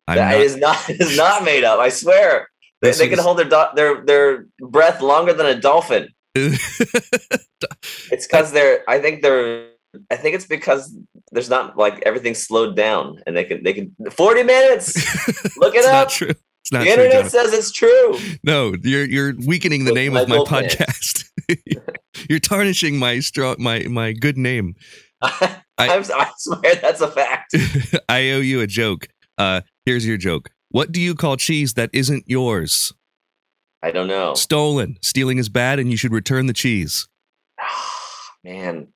I'm 0.07 0.15
That 0.17 0.31
not- 0.31 0.41
is 0.41 0.55
not 0.55 0.89
is 0.89 1.15
not 1.17 1.43
made 1.43 1.63
up. 1.63 1.79
I 1.79 1.89
swear. 1.89 2.47
They, 2.81 2.91
they 2.91 3.09
can 3.09 3.19
hold 3.19 3.37
their 3.37 3.49
do- 3.49 3.75
their 3.75 4.05
their 4.05 4.45
breath 4.59 5.01
longer 5.01 5.33
than 5.33 5.45
a 5.45 5.59
dolphin. 5.59 6.09
It's 8.11 8.25
because 8.25 8.51
they're. 8.51 8.83
I 8.89 8.99
think 8.99 9.21
they're. 9.21 9.69
I 10.11 10.15
think 10.15 10.35
it's 10.35 10.45
because 10.45 10.95
there's 11.31 11.49
not 11.49 11.77
like 11.77 12.01
everything's 12.05 12.39
slowed 12.39 12.75
down, 12.75 13.21
and 13.25 13.35
they 13.35 13.43
can 13.43 13.63
they 13.63 13.73
can 13.73 13.95
40 14.11 14.43
minutes. 14.43 14.95
Look 15.57 15.75
it 15.75 15.79
it's 15.79 15.87
up. 15.87 15.93
not 15.93 16.09
true. 16.09 16.29
It's 16.61 16.71
not 16.71 16.79
the 16.79 16.85
true. 16.85 16.93
internet 16.93 17.11
Jonathan. 17.11 17.29
says 17.29 17.53
it's 17.53 17.71
true. 17.71 18.17
No, 18.43 18.75
you're 18.83 19.05
you're 19.05 19.33
weakening 19.45 19.85
the 19.85 19.91
With 19.91 19.95
name 19.95 20.13
my 20.13 20.21
of 20.21 20.29
my 20.29 20.35
gold 20.37 20.47
podcast. 20.47 21.25
you're 22.29 22.39
tarnishing 22.39 22.97
my 22.97 23.19
strong 23.19 23.55
my 23.59 23.83
my 23.89 24.13
good 24.13 24.37
name. 24.37 24.75
I, 25.21 25.57
I'm, 25.77 26.03
I 26.13 26.31
swear 26.37 26.75
that's 26.75 27.01
a 27.01 27.09
fact. 27.09 27.55
I 28.07 28.31
owe 28.31 28.39
you 28.39 28.61
a 28.61 28.67
joke. 28.67 29.07
Uh, 29.37 29.61
here's 29.85 30.05
your 30.05 30.17
joke. 30.17 30.49
What 30.69 30.91
do 30.91 31.01
you 31.01 31.15
call 31.15 31.35
cheese 31.37 31.73
that 31.73 31.89
isn't 31.93 32.25
yours? 32.27 32.93
I 33.81 33.91
don't 33.91 34.07
know. 34.07 34.33
Stolen. 34.35 34.97
Stealing 35.01 35.37
is 35.37 35.49
bad, 35.49 35.79
and 35.79 35.89
you 35.89 35.97
should 35.97 36.11
return 36.11 36.45
the 36.45 36.53
cheese. 36.53 37.07
Man, 38.43 38.87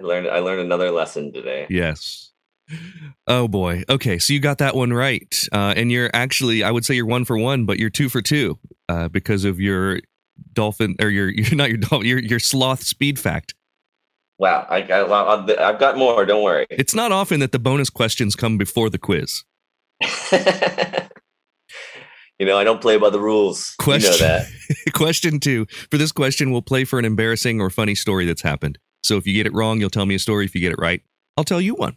I 0.00 0.04
learned 0.04 0.28
I 0.28 0.38
learned 0.40 0.60
another 0.60 0.90
lesson 0.90 1.32
today. 1.32 1.66
Yes. 1.70 2.32
Oh 3.26 3.48
boy. 3.48 3.82
Okay, 3.88 4.18
so 4.18 4.32
you 4.32 4.40
got 4.40 4.58
that 4.58 4.74
one 4.74 4.92
right, 4.92 5.34
uh, 5.52 5.74
and 5.76 5.90
you're 5.90 6.10
actually, 6.12 6.62
I 6.62 6.70
would 6.70 6.84
say 6.84 6.94
you're 6.94 7.06
one 7.06 7.24
for 7.24 7.36
one, 7.36 7.66
but 7.66 7.78
you're 7.78 7.90
two 7.90 8.08
for 8.08 8.22
two 8.22 8.58
uh, 8.88 9.08
because 9.08 9.44
of 9.44 9.60
your 9.60 10.00
dolphin 10.52 10.96
or 11.00 11.08
your 11.08 11.28
you're 11.34 11.56
not 11.56 11.68
your 11.68 11.78
dolphin, 11.78 12.06
your 12.06 12.18
your 12.18 12.38
sloth 12.38 12.82
speed 12.82 13.18
fact. 13.18 13.54
Wow, 14.38 14.66
I 14.70 14.80
got 14.80 15.10
I've 15.58 15.78
got 15.78 15.96
more. 15.96 16.24
Don't 16.24 16.42
worry. 16.42 16.66
It's 16.70 16.94
not 16.94 17.12
often 17.12 17.40
that 17.40 17.52
the 17.52 17.58
bonus 17.58 17.90
questions 17.90 18.34
come 18.34 18.56
before 18.56 18.88
the 18.88 18.98
quiz. 18.98 19.44
you 22.38 22.46
know, 22.46 22.58
I 22.58 22.64
don't 22.64 22.80
play 22.80 22.96
by 22.96 23.10
the 23.10 23.20
rules. 23.20 23.74
Question. 23.78 24.12
You 24.12 24.18
know 24.18 24.26
that. 24.26 24.46
question 24.94 25.40
two. 25.40 25.66
For 25.90 25.98
this 25.98 26.12
question, 26.12 26.50
we'll 26.50 26.62
play 26.62 26.84
for 26.84 26.98
an 26.98 27.04
embarrassing 27.04 27.60
or 27.60 27.70
funny 27.70 27.94
story 27.94 28.24
that's 28.26 28.42
happened. 28.42 28.78
So 29.02 29.16
if 29.16 29.26
you 29.26 29.34
get 29.34 29.46
it 29.46 29.54
wrong, 29.54 29.80
you'll 29.80 29.90
tell 29.90 30.06
me 30.06 30.14
a 30.14 30.18
story. 30.18 30.44
If 30.44 30.54
you 30.54 30.60
get 30.60 30.72
it 30.72 30.78
right, 30.78 31.02
I'll 31.36 31.44
tell 31.44 31.60
you 31.60 31.74
one. 31.74 31.96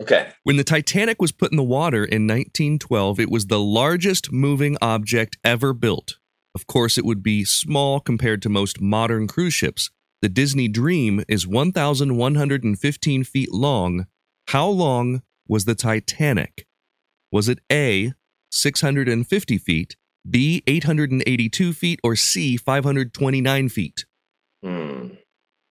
Okay. 0.00 0.30
When 0.44 0.56
the 0.56 0.64
Titanic 0.64 1.20
was 1.20 1.32
put 1.32 1.50
in 1.50 1.56
the 1.56 1.62
water 1.62 2.04
in 2.04 2.26
1912, 2.26 3.18
it 3.18 3.30
was 3.30 3.46
the 3.46 3.58
largest 3.58 4.30
moving 4.32 4.76
object 4.80 5.36
ever 5.42 5.72
built. 5.72 6.18
Of 6.54 6.66
course, 6.66 6.96
it 6.96 7.04
would 7.04 7.22
be 7.22 7.44
small 7.44 7.98
compared 8.00 8.40
to 8.42 8.48
most 8.48 8.80
modern 8.80 9.26
cruise 9.26 9.54
ships. 9.54 9.90
The 10.22 10.28
Disney 10.28 10.68
Dream 10.68 11.24
is 11.28 11.46
1,115 11.46 13.24
feet 13.24 13.52
long. 13.52 14.06
How 14.48 14.68
long 14.68 15.22
was 15.48 15.64
the 15.64 15.74
Titanic? 15.74 16.67
Was 17.30 17.48
it 17.48 17.60
A, 17.70 18.12
650 18.50 19.58
feet, 19.58 19.96
B, 20.28 20.62
882 20.66 21.72
feet, 21.72 22.00
or 22.02 22.16
C, 22.16 22.56
529 22.56 23.68
feet? 23.68 24.04
Hmm. 24.62 25.08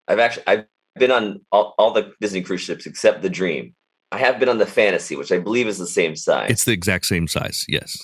I've 0.07 0.19
actually 0.19 0.43
I've 0.47 0.65
been 0.97 1.11
on 1.11 1.41
all, 1.51 1.75
all 1.77 1.91
the 1.91 2.13
Disney 2.21 2.41
cruise 2.41 2.61
ships 2.61 2.85
except 2.85 3.21
the 3.21 3.29
Dream. 3.29 3.73
I 4.11 4.17
have 4.19 4.39
been 4.39 4.49
on 4.49 4.57
the 4.57 4.65
Fantasy, 4.65 5.15
which 5.15 5.31
I 5.31 5.39
believe 5.39 5.67
is 5.67 5.77
the 5.77 5.87
same 5.87 6.15
size. 6.15 6.49
It's 6.49 6.63
the 6.63 6.71
exact 6.71 7.05
same 7.05 7.27
size, 7.27 7.65
yes. 7.67 7.97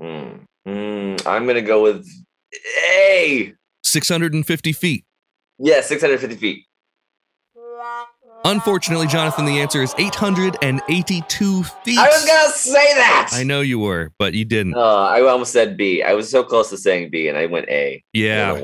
Hmm. 0.00 0.38
Hmm. 0.66 1.16
I'm 1.26 1.46
gonna 1.46 1.62
go 1.62 1.82
with 1.82 2.06
A. 2.82 3.52
650 3.82 4.72
feet. 4.72 5.04
Yeah, 5.58 5.80
650 5.80 6.36
feet. 6.36 6.65
Unfortunately, 8.46 9.08
Jonathan, 9.08 9.44
the 9.44 9.58
answer 9.58 9.82
is 9.82 9.92
882 9.98 11.62
feet. 11.64 11.98
I 11.98 12.06
was 12.06 12.24
gonna 12.24 12.52
say 12.52 12.94
that. 12.94 13.30
I 13.32 13.42
know 13.42 13.60
you 13.60 13.80
were, 13.80 14.12
but 14.20 14.34
you 14.34 14.44
didn't. 14.44 14.74
Oh, 14.76 14.80
I 14.80 15.20
almost 15.22 15.52
said 15.52 15.76
B. 15.76 16.00
I 16.00 16.12
was 16.12 16.30
so 16.30 16.44
close 16.44 16.70
to 16.70 16.76
saying 16.76 17.10
B, 17.10 17.26
and 17.26 17.36
I 17.36 17.46
went 17.46 17.68
A. 17.68 18.04
yeah. 18.12 18.60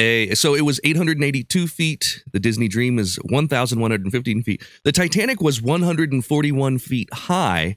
A, 0.00 0.34
so 0.34 0.54
it 0.54 0.62
was 0.62 0.80
882 0.82 1.68
feet. 1.68 2.24
The 2.32 2.40
Disney 2.40 2.66
Dream 2.66 2.98
is 2.98 3.16
1,115 3.28 4.42
feet. 4.42 4.62
The 4.82 4.90
Titanic 4.90 5.40
was 5.40 5.62
141 5.62 6.78
feet 6.78 7.12
high. 7.12 7.76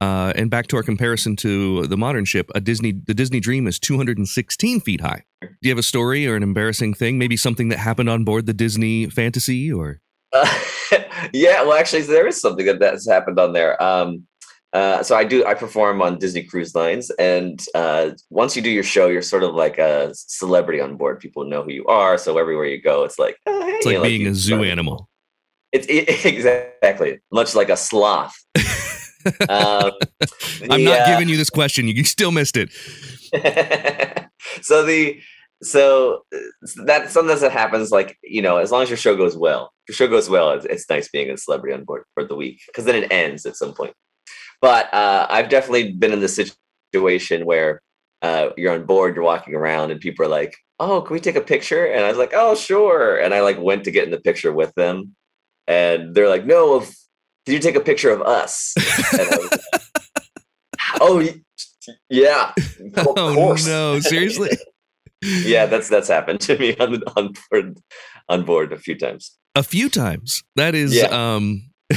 Uh, 0.00 0.32
and 0.34 0.50
back 0.50 0.66
to 0.68 0.76
our 0.76 0.82
comparison 0.82 1.36
to 1.36 1.86
the 1.86 1.96
modern 1.96 2.24
ship, 2.24 2.50
a 2.54 2.60
Disney 2.60 2.92
the 2.92 3.14
Disney 3.14 3.40
Dream 3.40 3.66
is 3.66 3.80
216 3.80 4.80
feet 4.80 5.00
high. 5.00 5.24
Do 5.40 5.48
you 5.62 5.70
have 5.70 5.78
a 5.78 5.82
story 5.82 6.26
or 6.26 6.36
an 6.36 6.42
embarrassing 6.42 6.94
thing? 6.94 7.18
Maybe 7.18 7.36
something 7.36 7.68
that 7.68 7.78
happened 7.78 8.08
on 8.08 8.24
board 8.24 8.46
the 8.46 8.52
Disney 8.52 9.06
Fantasy 9.06 9.72
or 9.72 10.00
Uh, 10.34 10.58
yeah, 11.32 11.62
well, 11.62 11.74
actually, 11.74 12.02
there 12.02 12.26
is 12.26 12.40
something 12.40 12.66
that 12.66 12.80
that's 12.80 13.08
happened 13.08 13.38
on 13.38 13.52
there. 13.52 13.80
Um, 13.82 14.26
uh, 14.72 15.04
so 15.04 15.14
I 15.14 15.22
do 15.22 15.46
I 15.46 15.54
perform 15.54 16.02
on 16.02 16.18
Disney 16.18 16.42
Cruise 16.42 16.74
Lines, 16.74 17.08
and 17.10 17.64
uh, 17.76 18.10
once 18.28 18.56
you 18.56 18.62
do 18.62 18.70
your 18.70 18.82
show, 18.82 19.06
you're 19.06 19.22
sort 19.22 19.44
of 19.44 19.54
like 19.54 19.78
a 19.78 20.12
celebrity 20.14 20.80
on 20.80 20.96
board. 20.96 21.20
People 21.20 21.44
know 21.44 21.62
who 21.62 21.70
you 21.70 21.86
are, 21.86 22.18
so 22.18 22.36
everywhere 22.38 22.66
you 22.66 22.82
go, 22.82 23.04
it's 23.04 23.18
like 23.18 23.36
oh, 23.46 23.64
hey, 23.64 23.70
it's 23.70 23.86
like 23.86 23.96
know, 23.98 24.02
being 24.02 24.22
you- 24.22 24.32
a 24.32 24.34
zoo 24.34 24.64
animal. 24.64 25.08
It's 25.70 25.86
it, 25.88 26.24
exactly 26.26 27.20
much 27.32 27.54
like 27.54 27.68
a 27.68 27.76
sloth. 27.76 28.34
um, 29.48 29.92
I'm 30.70 30.82
not 30.82 31.06
giving 31.06 31.28
you 31.28 31.36
this 31.36 31.50
question. 31.50 31.86
You 31.86 32.02
still 32.04 32.32
missed 32.32 32.56
it. 32.56 32.70
so 34.60 34.84
the 34.84 35.20
so 35.64 36.22
uh, 36.34 36.38
that 36.84 37.10
sometimes 37.10 37.40
that 37.40 37.52
happens. 37.52 37.90
Like 37.90 38.16
you 38.22 38.42
know, 38.42 38.58
as 38.58 38.70
long 38.70 38.82
as 38.82 38.90
your 38.90 38.96
show 38.96 39.16
goes 39.16 39.36
well, 39.36 39.72
if 39.86 39.98
your 39.98 40.06
show 40.06 40.10
goes 40.10 40.28
well. 40.28 40.52
It's, 40.52 40.66
it's 40.66 40.90
nice 40.90 41.08
being 41.08 41.30
a 41.30 41.36
celebrity 41.36 41.74
on 41.74 41.84
board 41.84 42.04
for 42.14 42.24
the 42.24 42.36
week 42.36 42.60
because 42.66 42.84
then 42.84 43.02
it 43.02 43.12
ends 43.12 43.46
at 43.46 43.56
some 43.56 43.74
point. 43.74 43.94
But 44.60 44.92
uh, 44.94 45.26
I've 45.28 45.48
definitely 45.48 45.92
been 45.92 46.12
in 46.12 46.20
this 46.20 46.40
situation 46.92 47.44
where 47.44 47.82
uh, 48.22 48.50
you're 48.56 48.72
on 48.72 48.86
board, 48.86 49.16
you're 49.16 49.24
walking 49.24 49.54
around, 49.54 49.90
and 49.90 50.00
people 50.00 50.24
are 50.24 50.28
like, 50.28 50.56
"Oh, 50.80 51.02
can 51.02 51.14
we 51.14 51.20
take 51.20 51.36
a 51.36 51.40
picture?" 51.40 51.86
And 51.86 52.04
I 52.04 52.08
was 52.08 52.18
like, 52.18 52.32
"Oh, 52.34 52.54
sure." 52.54 53.18
And 53.18 53.34
I 53.34 53.40
like 53.40 53.58
went 53.60 53.84
to 53.84 53.90
get 53.90 54.04
in 54.04 54.10
the 54.10 54.20
picture 54.20 54.52
with 54.52 54.72
them, 54.74 55.14
and 55.66 56.14
they're 56.14 56.28
like, 56.28 56.46
"No, 56.46 56.74
of, 56.74 56.94
did 57.44 57.52
you 57.52 57.58
take 57.58 57.76
a 57.76 57.80
picture 57.80 58.10
of 58.10 58.22
us?" 58.22 58.74
And 59.12 59.28
I 59.28 59.36
was 59.36 59.50
like, 59.72 59.84
oh, 61.00 61.28
yeah. 62.08 62.52
Of 62.96 63.06
oh 63.08 63.34
course. 63.34 63.66
no, 63.66 64.00
seriously? 64.00 64.50
yeah, 65.24 65.66
that's 65.66 65.88
that's 65.88 66.08
happened 66.08 66.40
to 66.42 66.58
me 66.58 66.76
on 66.80 67.02
on 67.16 67.32
board 67.50 67.78
on 68.28 68.44
board 68.44 68.72
a 68.72 68.78
few 68.78 68.96
times. 68.96 69.36
A 69.54 69.62
few 69.62 69.88
times. 69.88 70.42
That 70.56 70.74
is 70.74 70.94
Yeah. 70.94 71.06
um 71.06 71.70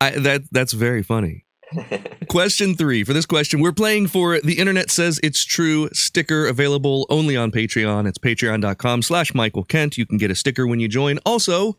I 0.00 0.10
that 0.10 0.42
that's 0.50 0.72
very 0.72 1.02
funny. 1.02 1.44
Question 2.28 2.74
three. 2.74 3.04
For 3.04 3.12
this 3.12 3.26
question, 3.26 3.60
we're 3.60 3.72
playing 3.72 4.08
for 4.08 4.40
the 4.40 4.58
internet 4.58 4.90
says 4.90 5.20
it's 5.22 5.44
true 5.44 5.88
sticker 5.92 6.46
available 6.48 7.06
only 7.10 7.36
on 7.36 7.52
Patreon. 7.52 8.08
It's 8.08 8.18
patreon.com 8.18 9.02
slash 9.02 9.34
Michael 9.34 9.62
Kent. 9.64 9.96
You 9.96 10.04
can 10.06 10.18
get 10.18 10.30
a 10.30 10.34
sticker 10.34 10.66
when 10.66 10.80
you 10.80 10.88
join. 10.88 11.18
Also, 11.24 11.78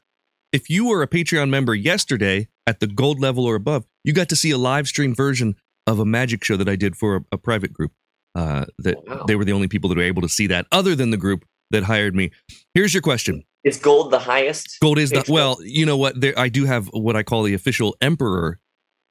if 0.53 0.69
you 0.69 0.87
were 0.87 1.01
a 1.01 1.07
Patreon 1.07 1.49
member 1.49 1.75
yesterday 1.75 2.47
at 2.65 2.79
the 2.79 2.87
gold 2.87 3.19
level 3.19 3.43
or 3.45 3.55
above, 3.55 3.85
you 4.03 4.13
got 4.13 4.29
to 4.29 4.35
see 4.35 4.51
a 4.51 4.57
live 4.57 4.87
stream 4.87 5.13
version 5.13 5.55
of 5.85 5.99
a 5.99 6.05
magic 6.05 6.43
show 6.43 6.55
that 6.55 6.69
I 6.69 6.75
did 6.77 6.95
for 6.95 7.17
a, 7.17 7.21
a 7.33 7.37
private 7.37 7.73
group. 7.73 7.91
Uh, 8.33 8.65
that 8.79 8.95
Wow. 9.05 9.25
they 9.27 9.35
were 9.35 9.43
the 9.43 9.51
only 9.51 9.67
people 9.67 9.89
that 9.89 9.97
were 9.97 10.03
able 10.03 10.21
to 10.21 10.29
see 10.29 10.47
that 10.47 10.65
other 10.71 10.95
than 10.95 11.09
the 11.11 11.17
group 11.17 11.43
that 11.71 11.83
hired 11.83 12.15
me. 12.15 12.31
Here's 12.73 12.93
your 12.93 13.01
question. 13.01 13.43
Is 13.63 13.77
gold 13.77 14.11
the 14.11 14.19
highest? 14.19 14.77
Gold 14.81 14.97
is 14.99 15.09
the 15.11 15.23
well, 15.27 15.57
you 15.63 15.85
know 15.85 15.97
what? 15.97 16.19
There, 16.19 16.33
I 16.37 16.49
do 16.49 16.65
have 16.65 16.87
what 16.93 17.15
I 17.15 17.23
call 17.23 17.43
the 17.43 17.53
official 17.53 17.95
emperor 18.01 18.59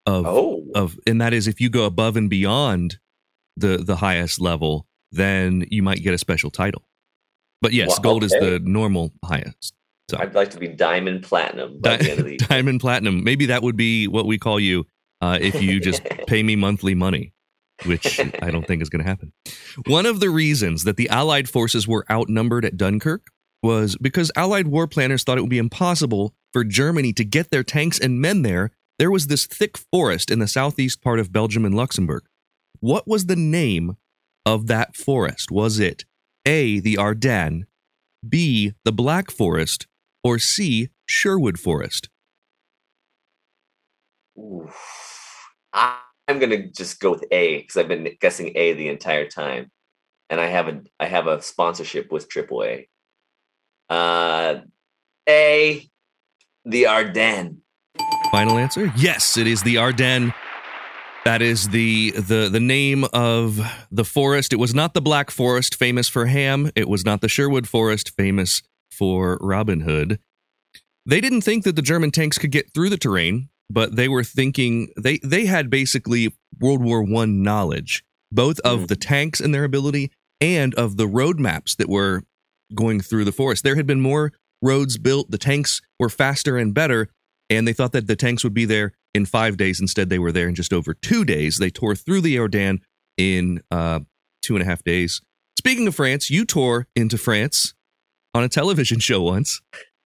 of 0.06 0.26
Oh, 0.26 0.64
of, 0.74 0.98
and 1.06 1.20
that 1.20 1.33
is 1.33 1.46
if 1.46 1.61
you 1.61 1.68
go 1.70 1.85
above 1.85 2.16
and 2.16 2.28
beyond 2.30 2.98
the 3.56 3.76
the 3.78 3.96
highest 3.96 4.40
level, 4.40 4.87
then 5.12 5.66
you 5.70 5.83
might 5.83 6.02
get 6.02 6.14
a 6.14 6.18
special 6.18 6.50
title. 6.50 6.83
But 7.62 7.72
yes, 7.74 7.98
gold 7.98 8.24
is 8.24 8.30
the 8.33 8.61
normal 8.64 9.12
highest. 9.24 9.74
So 10.11 10.16
I'd 10.18 10.35
like 10.35 10.50
to 10.52 10.59
be 10.59 10.66
diamond 10.66 11.22
platinum 11.22 11.78
by 11.80 11.98
the 11.98 12.11
end 12.11 12.18
of 12.20 12.24
the 12.24 12.30
year. 12.33 12.38
diamond 12.48 12.80
platinum. 12.80 13.22
Maybe 13.22 13.46
that 13.46 13.62
would 13.62 13.76
be 13.76 14.09
what 14.09 14.26
we 14.26 14.38
call 14.38 14.59
you 14.59 14.87
uh, 15.20 15.38
if 15.40 15.61
you 15.62 15.78
just 15.78 16.02
pay 16.26 16.42
me 16.42 16.56
monthly 16.56 16.94
money, 16.94 17.33
which 17.85 18.21
I 18.43 18.51
don't 18.51 18.66
think 18.66 18.83
is 18.83 18.88
going 18.88 19.03
to 19.03 19.09
happen. 19.09 19.33
One 19.87 20.07
of 20.07 20.21
the 20.21 20.31
reasons 20.31 20.85
that 20.85 20.97
the 20.97 21.09
Allied 21.09 21.49
forces 21.49 21.87
were 21.87 22.05
outnumbered 22.11 22.64
at 22.64 22.77
Dunkirk 22.77 23.23
was 23.62 23.97
because 24.01 24.33
Allied 24.37 24.69
war 24.69 24.87
planners 24.87 25.23
thought 25.23 25.38
it 25.38 25.43
would 25.43 25.51
be 25.51 25.59
impossible 25.59 26.35
for 26.53 26.64
Germany 26.64 27.12
to 27.14 27.25
get 27.25 27.51
their 27.51 27.64
tanks 27.64 27.99
and 27.99 28.21
men 28.21 28.43
there. 28.43 28.71
There 28.99 29.11
was 29.11 29.27
this 29.27 29.47
thick 29.47 29.77
forest 29.77 30.31
in 30.31 30.38
the 30.38 30.49
southeast 30.49 31.03
part 31.03 31.19
of 31.19 31.33
Belgium 31.33 31.64
and 31.64 31.75
Luxembourg. 31.75 32.25
What 32.81 33.07
was 33.07 33.27
the 33.27 33.37
name 33.37 33.97
of 34.47 34.66
that 34.69 34.97
forest? 34.97 35.51
Was 35.51 35.79
it 35.79 36.05
A, 36.47 36.81
the 36.81 36.97
Ardennes, 36.97 37.66
B, 38.27 38.75
the 38.85 38.93
Black 38.93 39.31
Forest, 39.31 39.87
or 40.23 40.38
C, 40.38 40.90
Sherwood 41.07 41.59
Forest? 41.59 42.09
Ooh. 44.38 44.71
I, 45.73 46.01
I'm 46.31 46.38
gonna 46.38 46.69
just 46.69 47.01
go 47.01 47.11
with 47.11 47.25
A 47.33 47.59
because 47.59 47.77
I've 47.77 47.88
been 47.88 48.09
guessing 48.21 48.53
A 48.55 48.73
the 48.75 48.88
entire 48.88 49.29
time, 49.29 49.69
and 50.29 50.40
I 50.40 50.47
have 50.47 50.69
a 50.69 50.81
I 51.01 51.07
have 51.07 51.27
a 51.27 51.43
sponsorship 51.43 52.12
with 52.12 52.29
AAA. 52.29 52.87
Uh, 53.88 54.61
A, 55.29 55.90
the 56.64 56.87
Ardennes. 56.87 57.57
Final 58.31 58.59
answer? 58.59 58.93
Yes, 58.97 59.37
it 59.37 59.49
is 59.49 59.64
the 59.64 59.79
Ardennes. 59.79 60.33
That 61.25 61.43
is 61.43 61.71
the 61.71 62.12
the 62.12 62.49
the 62.49 62.61
name 62.61 63.05
of 63.12 63.61
the 63.90 64.05
forest. 64.05 64.53
It 64.53 64.61
was 64.61 64.73
not 64.73 64.95
the 64.95 65.03
Black 65.03 65.33
Forest, 65.33 65.75
famous 65.75 66.07
for 66.09 66.27
ham. 66.27 66.71
It 66.77 66.88
was 66.88 67.05
not 67.05 67.23
the 67.23 67.29
Sherwood 67.29 67.66
Forest, 67.66 68.11
famous 68.16 68.62
for 68.93 69.37
Robin 69.40 69.81
Hood. 69.81 70.21
They 71.05 71.21
didn't 71.21 71.40
think 71.40 71.64
that 71.64 71.75
the 71.75 71.83
German 71.83 72.12
tanks 72.12 72.38
could 72.38 72.53
get 72.53 72.73
through 72.73 72.90
the 72.90 72.97
terrain, 72.97 73.49
but 73.70 73.96
they 73.96 74.09
were 74.09 74.24
thinking 74.24 74.88
they 74.96 75.18
they 75.22 75.46
had 75.46 75.70
basically 75.70 76.35
World 76.61 76.83
War 76.83 77.02
One 77.02 77.42
knowledge, 77.42 78.02
both 78.33 78.59
of 78.61 78.80
Mhm. 78.80 78.88
the 78.88 78.96
tanks 78.96 79.40
and 79.40 79.54
their 79.54 79.64
ability, 79.64 80.11
and 80.40 80.74
of 80.74 80.96
the 80.96 81.06
roadmaps 81.09 81.76
that 81.76 81.88
were 81.88 82.24
going 82.74 83.00
through 83.00 83.24
the 83.24 83.33
forest. 83.33 83.62
There 83.64 83.76
had 83.76 83.87
been 83.87 84.00
more 84.00 84.33
roads 84.62 84.98
built. 84.98 85.30
The 85.30 85.38
tanks 85.38 85.80
were 85.98 86.09
faster 86.11 86.56
and 86.59 86.74
better, 86.74 87.09
and 87.48 87.66
they 87.66 87.72
thought 87.72 87.92
that 87.92 88.06
the 88.06 88.16
tanks 88.16 88.44
would 88.44 88.54
be 88.54 88.64
there 88.64 88.92
in 89.14 89.26
five 89.26 89.56
days. 89.56 89.80
Instead, 89.80 90.09
they 90.11 90.18
were 90.18 90.33
there 90.33 90.48
in 90.48 90.54
just 90.54 90.72
over 90.72 90.94
two 90.94 91.24
days. 91.24 91.59
They 91.59 91.70
tore 91.70 91.96
through 91.96 92.20
the 92.20 92.38
Ardennes 92.38 92.80
in 93.16 93.62
uh, 93.70 94.00
two 94.42 94.54
and 94.54 94.62
a 94.62 94.66
half 94.66 94.83
days. 94.85 95.20
Speaking 95.59 95.87
of 95.87 95.94
France, 95.94 96.30
you 96.30 96.44
tore 96.44 96.87
into 96.94 97.18
France 97.18 97.74
on 98.35 98.42
a 98.44 98.48
television 98.48 98.98
show 99.09 99.22
once. 99.22 99.61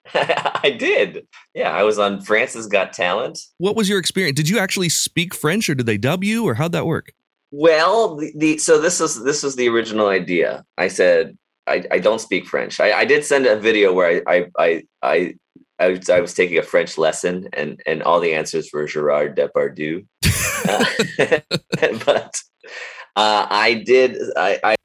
I 0.14 0.74
did. 0.78 1.26
Yeah, 1.54 1.70
I 1.70 1.82
was 1.82 1.98
on 1.98 2.20
France's 2.20 2.66
Got 2.66 2.92
Talent. 2.92 3.38
What 3.58 3.76
was 3.76 3.88
your 3.88 3.98
experience? 3.98 4.36
Did 4.36 4.48
you 4.48 4.58
actually 4.58 4.88
speak 4.88 5.34
French, 5.34 5.68
or 5.68 5.74
did 5.74 5.86
they 5.86 5.98
dub 5.98 6.24
you, 6.24 6.46
or 6.46 6.54
how'd 6.54 6.72
that 6.72 6.86
work? 6.86 7.12
Well, 7.50 8.16
the, 8.16 8.32
the 8.36 8.58
so 8.58 8.80
this 8.80 9.00
is 9.00 9.22
this 9.22 9.42
was 9.42 9.56
the 9.56 9.68
original 9.68 10.08
idea. 10.08 10.64
I 10.76 10.88
said 10.88 11.38
I, 11.66 11.84
I 11.90 11.98
don't 11.98 12.20
speak 12.20 12.46
French. 12.46 12.80
I, 12.80 12.92
I 12.92 13.04
did 13.04 13.24
send 13.24 13.46
a 13.46 13.56
video 13.56 13.92
where 13.92 14.22
I 14.26 14.34
I 14.36 14.46
I 14.58 14.82
I, 15.02 15.34
I, 15.78 15.88
was, 15.88 16.10
I 16.10 16.20
was 16.20 16.34
taking 16.34 16.58
a 16.58 16.62
French 16.62 16.98
lesson 16.98 17.48
and 17.52 17.80
and 17.86 18.02
all 18.02 18.20
the 18.20 18.34
answers 18.34 18.70
were 18.72 18.86
Gerard 18.86 19.36
Depardieu. 19.36 20.06
Uh, 20.66 20.82
but 22.06 22.34
uh, 23.16 23.46
I 23.50 23.82
did 23.84 24.16
I, 24.34 24.58
I 24.64 24.76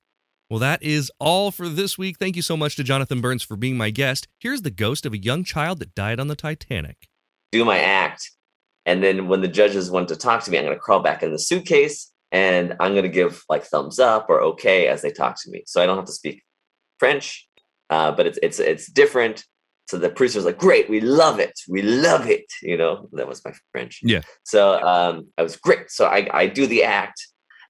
Well, 0.49 0.59
that 0.59 0.81
is 0.81 1.12
all 1.19 1.51
for 1.51 1.69
this 1.69 1.97
week. 1.97 2.17
Thank 2.17 2.35
you 2.35 2.41
so 2.41 2.57
much 2.57 2.75
to 2.77 2.83
Jonathan 2.83 3.21
Burns 3.21 3.43
for 3.43 3.55
being 3.55 3.77
my 3.77 3.91
guest. 3.91 4.27
Here's 4.39 4.63
the 4.63 4.71
ghost 4.71 5.05
of 5.05 5.13
a 5.13 5.17
young 5.17 5.43
child 5.43 5.79
that 5.79 5.93
died 5.93 6.19
on 6.19 6.27
the 6.27 6.35
Titanic. 6.35 7.07
do 7.51 7.63
my 7.63 7.79
act, 7.79 8.31
and 8.85 9.03
then 9.03 9.27
when 9.27 9.41
the 9.41 9.47
judges 9.47 9.91
want 9.91 10.07
to 10.07 10.15
talk 10.15 10.43
to 10.43 10.51
me, 10.51 10.57
I'm 10.57 10.65
going 10.65 10.75
to 10.75 10.79
crawl 10.79 11.01
back 11.01 11.21
in 11.21 11.31
the 11.31 11.39
suitcase 11.39 12.12
and 12.31 12.75
I'm 12.79 12.93
going 12.93 13.03
to 13.03 13.09
give 13.09 13.43
like 13.49 13.63
thumbs 13.63 13.99
up 13.99 14.27
or 14.29 14.41
okay 14.41 14.88
as 14.88 15.01
they 15.01 15.12
talk 15.12 15.35
to 15.43 15.51
me. 15.51 15.63
So 15.65 15.81
I 15.81 15.85
don't 15.85 15.97
have 15.97 16.05
to 16.05 16.12
speak 16.12 16.43
French, 16.97 17.47
uh, 17.89 18.12
but 18.12 18.27
it's 18.27 18.39
it's 18.43 18.59
it's 18.59 18.91
different. 18.91 19.43
So 19.89 19.97
the 19.97 20.09
producer's 20.09 20.45
like, 20.45 20.59
"Great, 20.59 20.89
we 20.89 21.01
love 21.01 21.39
it, 21.39 21.59
we 21.67 21.81
love 21.81 22.27
it." 22.27 22.45
You 22.62 22.77
know, 22.77 23.09
that 23.13 23.27
was 23.27 23.43
my 23.43 23.53
French. 23.71 23.99
Yeah. 24.03 24.21
So 24.43 24.81
um, 24.81 25.27
I 25.38 25.43
was 25.43 25.55
great. 25.55 25.89
So 25.89 26.05
I 26.05 26.27
I 26.31 26.47
do 26.47 26.67
the 26.67 26.83
act, 26.83 27.27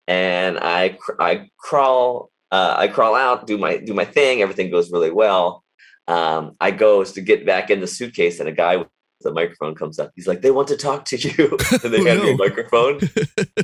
and 0.07 0.57
I 0.59 0.97
cr- 0.99 1.21
I 1.21 1.49
crawl 1.57 2.31
uh, 2.51 2.75
I 2.77 2.87
crawl 2.87 3.15
out, 3.15 3.47
do 3.47 3.57
my 3.57 3.77
do 3.77 3.93
my 3.93 4.05
thing. 4.05 4.41
Everything 4.41 4.69
goes 4.71 4.91
really 4.91 5.11
well. 5.11 5.63
Um, 6.07 6.55
I 6.59 6.71
go 6.71 7.03
to 7.03 7.21
get 7.21 7.45
back 7.45 7.69
in 7.69 7.79
the 7.81 7.87
suitcase, 7.87 8.39
and 8.39 8.49
a 8.49 8.51
guy 8.51 8.77
with 8.77 8.87
the 9.21 9.31
microphone 9.31 9.75
comes 9.75 9.99
up. 9.99 10.11
He's 10.15 10.27
like, 10.27 10.41
"They 10.41 10.51
want 10.51 10.67
to 10.69 10.77
talk 10.77 11.05
to 11.05 11.17
you," 11.17 11.57
and 11.83 11.93
they 11.93 11.99
Oh, 12.01 12.05
hand 12.05 12.21
me 12.23 12.31
a 12.33 12.37
microphone, 12.37 12.99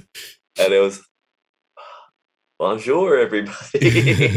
and 0.59 0.73
it 0.73 0.81
was 0.81 1.01
bonjour 2.59 3.17
everybody 3.17 3.89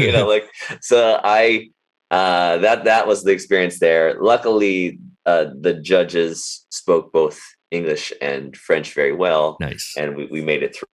you 0.03 0.11
know 0.11 0.27
like 0.27 0.45
so 0.81 1.19
i 1.23 1.69
uh 2.11 2.57
that 2.57 2.83
that 2.83 3.07
was 3.07 3.23
the 3.23 3.31
experience 3.31 3.79
there 3.79 4.19
luckily 4.21 4.99
uh 5.25 5.45
the 5.61 5.73
judges 5.73 6.65
spoke 6.69 7.13
both 7.13 7.39
english 7.71 8.11
and 8.21 8.57
french 8.57 8.93
very 8.93 9.13
well 9.13 9.55
Nice. 9.61 9.93
and 9.97 10.17
we, 10.17 10.25
we 10.25 10.41
made 10.41 10.63
it 10.63 10.75
through 10.75 10.87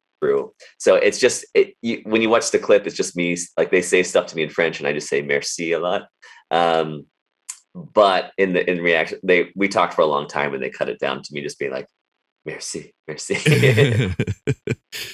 so 0.78 0.96
it's 0.96 1.20
just 1.20 1.46
it 1.54 1.76
you, 1.82 2.02
when 2.06 2.22
you 2.22 2.30
watch 2.30 2.52
the 2.52 2.60
clip 2.60 2.86
it's 2.86 2.96
just 2.96 3.16
me 3.16 3.38
like 3.58 3.72
they 3.72 3.82
say 3.82 4.04
stuff 4.04 4.26
to 4.26 4.36
me 4.36 4.44
in 4.44 4.50
french 4.50 4.80
and 4.80 4.88
i 4.88 4.94
just 4.94 5.08
say 5.08 5.22
merci 5.22 5.72
a 5.72 5.80
lot 5.80 6.08
um 6.52 7.06
but 7.74 8.32
in 8.38 8.54
the 8.54 8.70
in 8.70 8.82
reaction 8.82 9.20
they 9.24 9.52
we 9.56 9.68
talked 9.68 9.94
for 9.94 10.02
a 10.02 10.08
long 10.08 10.28
time 10.28 10.54
and 10.54 10.64
they 10.64 10.70
cut 10.70 10.90
it 10.90 11.00
down 11.00 11.22
to 11.22 11.34
me 11.34 11.42
just 11.42 11.60
being 11.60 11.72
like 11.72 11.88
merci 12.46 12.94
merci 13.08 14.14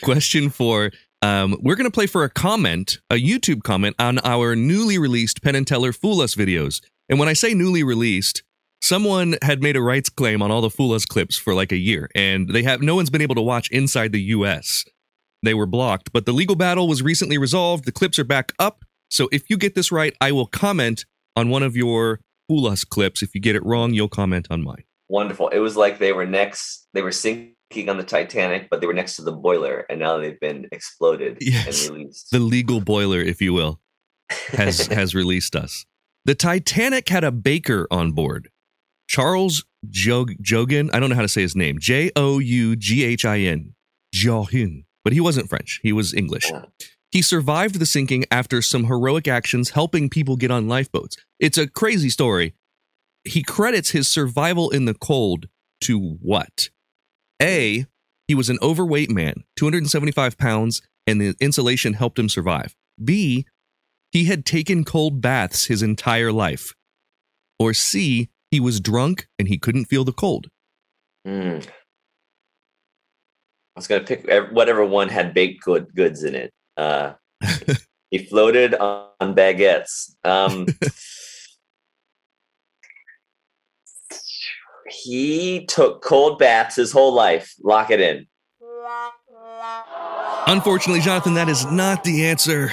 Question 0.03 0.49
four. 0.49 0.91
Um, 1.21 1.57
we're 1.61 1.75
going 1.75 1.89
to 1.89 1.93
play 1.93 2.07
for 2.07 2.23
a 2.23 2.29
comment, 2.29 2.99
a 3.09 3.15
YouTube 3.15 3.63
comment 3.63 3.95
on 3.99 4.19
our 4.23 4.55
newly 4.55 4.97
released 4.97 5.43
Penn 5.43 5.55
and 5.55 5.67
Teller 5.67 5.93
Fool 5.93 6.21
Us 6.21 6.35
videos. 6.35 6.81
And 7.09 7.19
when 7.19 7.29
I 7.29 7.33
say 7.33 7.53
newly 7.53 7.83
released, 7.83 8.43
someone 8.82 9.36
had 9.41 9.62
made 9.62 9.76
a 9.76 9.82
rights 9.82 10.10
claim 10.10 10.41
on 10.41 10.52
all 10.52 10.62
the 10.62 10.70
Fool 10.70 10.94
Us 10.94 11.06
clips 11.06 11.38
for 11.38 11.54
like 11.54 11.72
a 11.72 11.78
year, 11.78 12.10
and 12.15 12.50
they 12.50 12.63
have 12.63 12.82
no 12.82 12.96
one's 12.96 13.10
been 13.10 13.22
able 13.22 13.36
to 13.36 13.41
watch 13.41 13.70
inside 13.72 14.12
the 14.12 14.22
U.S. 14.22 14.84
They 15.44 15.54
were 15.54 15.65
blocked, 15.65 16.12
but 16.13 16.26
the 16.26 16.34
legal 16.34 16.56
battle 16.56 16.88
was 16.88 17.02
recently 17.02 17.38
resolved. 17.38 17.86
The 17.86 17.91
clips 17.91 18.20
are 18.20 18.24
back 18.24 18.54
up. 18.60 18.84
So 19.10 19.28
if 19.32 19.50
you 19.50 19.58
get 19.58 19.76
this 19.76 19.91
right, 19.91 20.15
I 20.22 20.32
will 20.32 20.46
comment 20.48 21.06
on 21.36 21.50
one 21.50 21.63
of 21.63 21.76
your 21.76 22.20
Fool 22.48 22.67
Us 22.67 22.84
clips. 22.84 23.24
If 23.24 23.34
you 23.34 23.41
get 23.41 23.56
it 23.56 23.65
wrong, 23.65 23.94
you'll 23.94 24.08
comment 24.10 24.48
on 24.50 24.62
mine. 24.63 24.84
wonderful. 25.10 25.48
It 25.50 25.60
was 25.60 25.76
like 25.76 26.00
they 26.00 26.13
were 26.13 26.26
next, 26.26 26.88
they 26.94 27.02
were 27.02 27.12
sinking 27.12 27.89
on 27.89 27.98
the 27.98 28.04
Titanic, 28.04 28.70
but 28.70 28.82
they 28.82 28.88
were 28.88 28.94
next 28.94 29.15
to 29.17 29.22
the 29.24 29.32
boiler, 29.32 29.86
and 29.89 30.00
now 30.00 30.17
they've 30.17 30.39
been 30.39 30.67
exploded 30.72 31.38
Yes. 31.41 31.88
and 31.88 31.98
released. 31.98 32.32
The 32.32 32.39
legal 32.39 32.80
boiler, 32.82 33.20
if 33.20 33.41
you 33.41 33.54
will. 33.54 33.80
has 34.50 34.86
has 34.88 35.15
released 35.15 35.56
us. 35.56 35.86
The 36.26 36.36
Titanic 36.36 37.10
had 37.10 37.24
a 37.24 37.32
baker 37.32 37.88
on 37.89 38.12
board, 38.12 38.50
Charles 39.12 39.65
Jog- 39.89 40.36
Joughin. 40.41 40.89
I 40.93 41.00
don't 41.02 41.10
know 41.10 41.17
how 41.17 41.21
to 41.21 41.28
say 41.28 41.41
his 41.41 41.54
name. 41.54 41.80
J 41.80 42.12
O 42.15 42.39
U 42.39 42.78
G 42.78 43.04
H 43.04 43.26
I 43.26 43.39
N. 43.39 43.76
Joughin. 44.13 44.86
But 45.04 45.12
he 45.12 45.19
wasn't 45.19 45.50
French. 45.50 45.82
He 45.84 45.91
was 45.91 46.13
English. 46.13 46.50
He 47.12 47.21
survived 47.21 47.80
the 47.80 47.86
sinking 47.86 48.24
after 48.32 48.62
some 48.62 48.86
heroic 48.86 49.28
actions 49.28 49.71
helping 49.71 50.10
people 50.10 50.38
get 50.38 50.50
on 50.50 50.69
lifeboats. 50.69 51.17
It's 51.41 51.58
a 51.58 51.67
crazy 51.67 52.10
story. 52.10 52.54
He 53.26 53.43
credits 53.43 53.89
his 53.89 54.08
survival 54.08 54.69
in 54.69 54.86
the 54.86 54.93
cold 54.93 55.50
to 55.82 56.00
what? 56.21 56.69
A, 57.41 57.86
he 58.30 58.36
was 58.36 58.50
an 58.50 58.60
overweight 58.62 59.12
man, 59.12 59.43
275 59.58 60.38
pounds, 60.38 60.82
and 61.06 61.19
the 61.19 61.36
insulation 61.41 61.95
helped 61.95 62.17
him 62.17 62.30
survive. 62.30 62.78
B, 63.04 63.45
he 64.13 64.26
had 64.26 64.45
taken 64.45 64.86
cold 64.86 65.19
baths 65.19 65.65
his 65.65 65.84
entire 65.84 66.32
life. 66.32 66.74
Or 67.60 67.74
C, 67.74 68.30
he 68.51 68.59
was 68.59 68.79
drunk 68.79 69.27
and 69.39 69.47
he 69.47 69.57
couldn't 69.57 69.85
feel 69.85 70.03
the 70.03 70.13
cold. 70.13 70.49
Hmm. 71.25 71.59
I 73.75 73.79
was 73.79 73.87
gonna 73.87 74.03
pick 74.03 74.29
whatever 74.51 74.85
one 74.85 75.07
had 75.09 75.33
baked 75.33 75.63
good 75.63 75.95
goods 75.95 76.23
in 76.23 76.35
it. 76.35 76.53
Uh, 76.75 77.13
he 78.11 78.19
floated 78.19 78.75
on, 78.75 79.07
on 79.21 79.33
baguettes. 79.33 80.13
Um, 80.25 80.67
he 84.89 85.65
took 85.67 86.03
cold 86.03 86.37
baths 86.37 86.75
his 86.75 86.91
whole 86.91 87.13
life. 87.13 87.55
Lock 87.63 87.91
it 87.91 88.01
in. 88.01 88.27
Unfortunately, 90.47 90.99
Jonathan, 91.01 91.35
that 91.35 91.47
is 91.47 91.65
not 91.65 92.03
the 92.03 92.25
answer. 92.25 92.71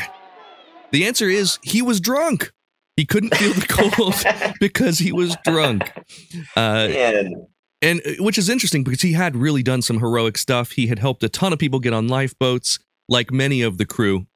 The 0.90 1.06
answer 1.06 1.28
is 1.28 1.58
he 1.62 1.82
was 1.82 2.00
drunk. 2.00 2.50
He 2.98 3.06
couldn't 3.06 3.32
feel 3.36 3.52
the 3.54 3.66
cold 3.68 4.56
because 4.60 4.98
he 4.98 5.12
was 5.12 5.36
drunk. 5.44 5.92
Uh, 6.56 6.88
Man, 6.90 7.46
and 7.80 8.00
uh, 8.04 8.10
which 8.24 8.36
is 8.38 8.48
interesting 8.48 8.82
because 8.82 9.02
he 9.02 9.12
had 9.12 9.36
really 9.36 9.62
done 9.62 9.82
some 9.82 10.00
heroic 10.00 10.36
stuff. 10.36 10.72
He 10.72 10.88
had 10.88 10.98
helped 10.98 11.22
a 11.22 11.28
ton 11.28 11.52
of 11.52 11.60
people 11.60 11.78
get 11.78 11.92
on 11.92 12.08
lifeboats, 12.08 12.80
like 13.08 13.30
many 13.30 13.62
of 13.62 13.78
the 13.78 13.86
crew. 13.86 14.26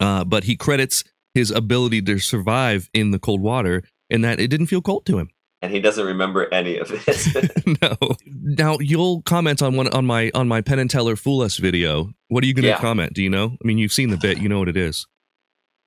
Uh, 0.00 0.22
but 0.24 0.44
he 0.44 0.54
credits 0.54 1.02
his 1.32 1.50
ability 1.50 2.02
to 2.02 2.18
survive 2.18 2.90
in 2.92 3.10
the 3.10 3.18
cold 3.18 3.40
water 3.40 3.82
and 4.10 4.22
that 4.22 4.38
it 4.38 4.48
didn't 4.48 4.66
feel 4.66 4.82
cold 4.82 5.06
to 5.06 5.18
him. 5.18 5.30
and 5.62 5.72
he 5.72 5.80
doesn't 5.80 6.04
remember 6.06 6.46
any 6.52 6.76
of 6.76 6.90
it. 6.92 7.66
no. 7.82 7.96
Now 8.26 8.76
you'll 8.80 9.22
comment 9.22 9.62
on 9.62 9.76
one 9.76 9.88
on 9.88 10.04
my 10.04 10.30
on 10.34 10.46
my 10.46 10.60
Penn 10.60 10.78
and 10.78 10.90
Teller 10.90 11.16
Fool 11.16 11.40
Us 11.40 11.56
video. 11.56 12.12
What 12.28 12.44
are 12.44 12.46
you 12.46 12.52
going 12.54 12.64
to 12.64 12.68
Yeah. 12.68 12.78
comment? 12.80 13.14
Do 13.14 13.22
you 13.22 13.30
know? 13.30 13.56
I 13.62 13.66
mean, 13.66 13.78
you've 13.78 13.92
seen 13.92 14.10
the 14.10 14.18
bit. 14.18 14.38
You 14.38 14.50
know 14.50 14.58
what 14.58 14.68
it 14.68 14.76
is. 14.76 15.06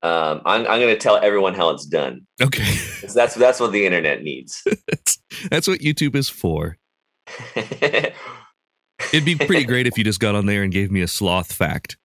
Um, 0.03 0.41
I'm, 0.45 0.61
I'm 0.61 0.79
going 0.79 0.93
to 0.93 0.97
tell 0.97 1.17
everyone 1.17 1.53
how 1.53 1.69
it's 1.69 1.85
done. 1.85 2.25
Okay. 2.41 2.63
That's 3.13 3.35
that's 3.35 3.59
what 3.59 3.71
the 3.71 3.85
internet 3.85 4.23
needs. 4.23 4.63
that's, 5.49 5.67
what 5.67 5.79
YouTube 5.79 6.15
is 6.15 6.29
for. 6.29 6.77
It'd 7.55 9.25
be 9.25 9.35
pretty 9.35 9.65
great 9.65 9.87
if 9.87 9.97
you 9.97 10.03
just 10.03 10.19
got 10.19 10.35
on 10.35 10.45
there 10.45 10.63
and 10.63 10.71
gave 10.71 10.91
me 10.91 11.01
a 11.01 11.07
sloth 11.07 11.51
fact. 11.51 11.97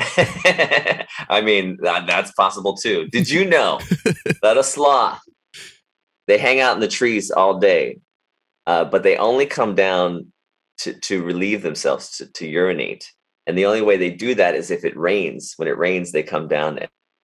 I 0.00 1.40
mean, 1.42 1.78
that, 1.82 2.06
that's 2.06 2.32
possible 2.32 2.76
too. 2.76 3.08
Did 3.08 3.30
you 3.30 3.48
know 3.48 3.80
that 4.42 4.56
a 4.58 4.64
sloth 4.64 5.20
they 6.26 6.38
hang 6.38 6.60
out 6.60 6.74
in 6.74 6.80
the 6.80 6.88
trees 6.88 7.30
all 7.30 7.58
day, 7.58 7.98
uh, 8.66 8.84
but 8.84 9.02
they 9.02 9.16
only 9.16 9.46
come 9.46 9.74
down 9.74 10.32
to, 10.78 10.94
to 11.00 11.22
relieve 11.22 11.62
themselves 11.62 12.16
to, 12.18 12.26
to 12.32 12.46
urinate, 12.46 13.10
and 13.46 13.56
the 13.56 13.66
only 13.66 13.82
way 13.82 13.96
they 13.96 14.10
do 14.10 14.34
that 14.34 14.54
is 14.54 14.70
if 14.70 14.84
it 14.84 14.96
rains. 14.96 15.54
When 15.56 15.68
it 15.68 15.78
rains, 15.78 16.12
they 16.12 16.22
come 16.22 16.48
down 16.48 16.78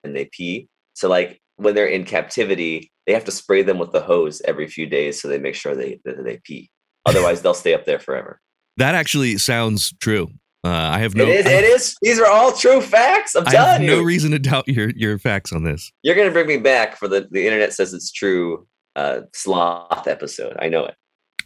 and, 0.07 0.17
they 0.17 0.29
pee. 0.33 0.69
So, 0.95 1.09
like 1.09 1.41
when 1.57 1.75
they're 1.75 1.87
in 1.87 2.05
captivity, 2.05 2.91
they 3.07 3.13
have 3.13 3.25
to 3.25 3.33
spray 3.33 3.63
them 3.63 3.79
with 3.79 3.93
the 3.93 4.01
hose 4.01 4.43
every 4.45 4.67
few 4.67 4.87
days 4.87 5.21
so 5.21 5.29
they 5.29 5.39
make 5.39 5.55
sure 5.55 5.75
they 5.75 6.01
that 6.05 6.23
they 6.25 6.41
pee. 6.45 6.71
Otherwise, 7.07 7.43
they'll 7.43 7.55
stay 7.55 7.75
up 7.75 7.85
there 7.85 8.01
forever. 8.01 8.41
That 8.79 8.95
actually 8.95 9.39
sounds 9.39 9.95
true. 10.01 10.29
Uh, 10.65 10.71
I 10.71 10.99
have 10.99 11.15
no. 11.15 11.25
It 11.25 11.29
is, 11.29 11.47
it 11.47 11.65
is. 11.65 11.97
These 12.03 12.19
are 12.19 12.27
all 12.27 12.53
true 12.53 12.81
facts. 12.81 13.37
I'm 13.37 13.47
I 13.47 13.51
have 13.51 13.77
telling 13.79 13.87
no 13.87 14.03
reason 14.03 14.33
to 14.33 14.39
doubt 14.39 14.67
your 14.67 14.91
your 14.91 15.19
facts 15.19 15.53
on 15.53 15.63
this. 15.63 15.93
You're 16.03 16.17
gonna 16.17 16.33
bring 16.33 16.49
me 16.49 16.57
back 16.57 16.97
for 16.97 17.07
the 17.07 17.29
the 17.31 17.47
internet 17.47 17.73
says 17.73 17.95
it's 17.95 18.11
true 18.11 18.67
uh 18.97 19.21
sloth 19.33 20.09
episode. 20.09 20.57
I 20.59 20.69
know 20.69 20.85
it. 20.87 20.95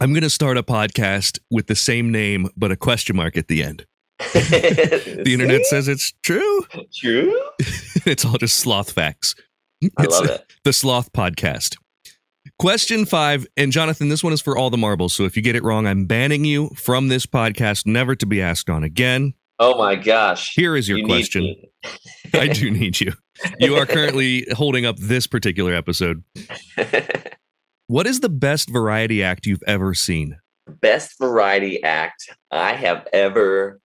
I'm 0.03 0.15
going 0.15 0.23
to 0.23 0.31
start 0.31 0.57
a 0.57 0.63
podcast 0.63 1.39
with 1.51 1.67
the 1.67 1.75
same 1.75 2.11
name 2.11 2.49
but 2.57 2.73
a 2.73 2.77
question 2.77 3.17
mark 3.17 3.37
at 3.37 3.49
the 3.49 3.63
end. 3.63 3.85
the 4.33 5.31
internet 5.33 5.65
says 5.67 5.89
it's 5.89 6.13
true. 6.23 6.67
true. 6.95 7.35
it's 8.07 8.25
all 8.25 8.37
just 8.39 8.57
sloth 8.57 8.93
facts. 8.93 9.35
I 9.99 10.05
It's 10.05 10.21
love 10.21 10.29
it. 10.31 10.53
the 10.65 10.73
Sloth 10.73 11.13
Podcast. 11.13 11.77
Question 12.59 13.07
five, 13.07 13.47
and 13.57 13.73
Jonathan, 13.73 14.11
this 14.11 14.23
one 14.23 14.33
is 14.35 14.43
for 14.43 14.57
all 14.59 14.69
the 14.69 14.77
marbles. 14.77 15.15
So 15.15 15.25
if 15.25 15.37
you 15.37 15.43
get 15.43 15.57
it 15.57 15.63
wrong, 15.65 15.87
I'm 15.87 16.05
banning 16.05 16.45
you 16.45 16.69
from 16.77 17.09
this 17.09 17.25
podcast, 17.25 17.87
never 17.87 18.15
to 18.15 18.27
be 18.27 18.43
asked 18.43 18.69
on 18.69 18.85
again. 18.85 19.33
Oh 19.59 19.79
my 19.79 19.95
gosh. 19.95 20.55
Here 20.55 20.77
is 20.77 20.89
your 20.89 20.99
You 20.99 21.07
question. 21.07 21.55
I 22.35 22.49
do 22.49 22.71
need 22.71 23.01
you. 23.01 23.13
You 23.59 23.77
are 23.77 23.87
currently 23.87 24.47
holding 24.53 24.85
up 24.87 24.97
this 24.99 25.27
particular 25.27 25.75
episode. 25.75 26.23
What 27.87 28.07
is 28.07 28.21
the 28.21 28.29
best 28.29 28.69
variety 28.71 29.23
act 29.23 29.47
you've 29.47 29.63
ever 29.67 29.95
seen? 29.95 30.37
Best 30.81 31.19
variety 31.19 31.83
act 31.83 32.31
I 32.51 32.73
have 32.75 33.07
ever 33.13 33.81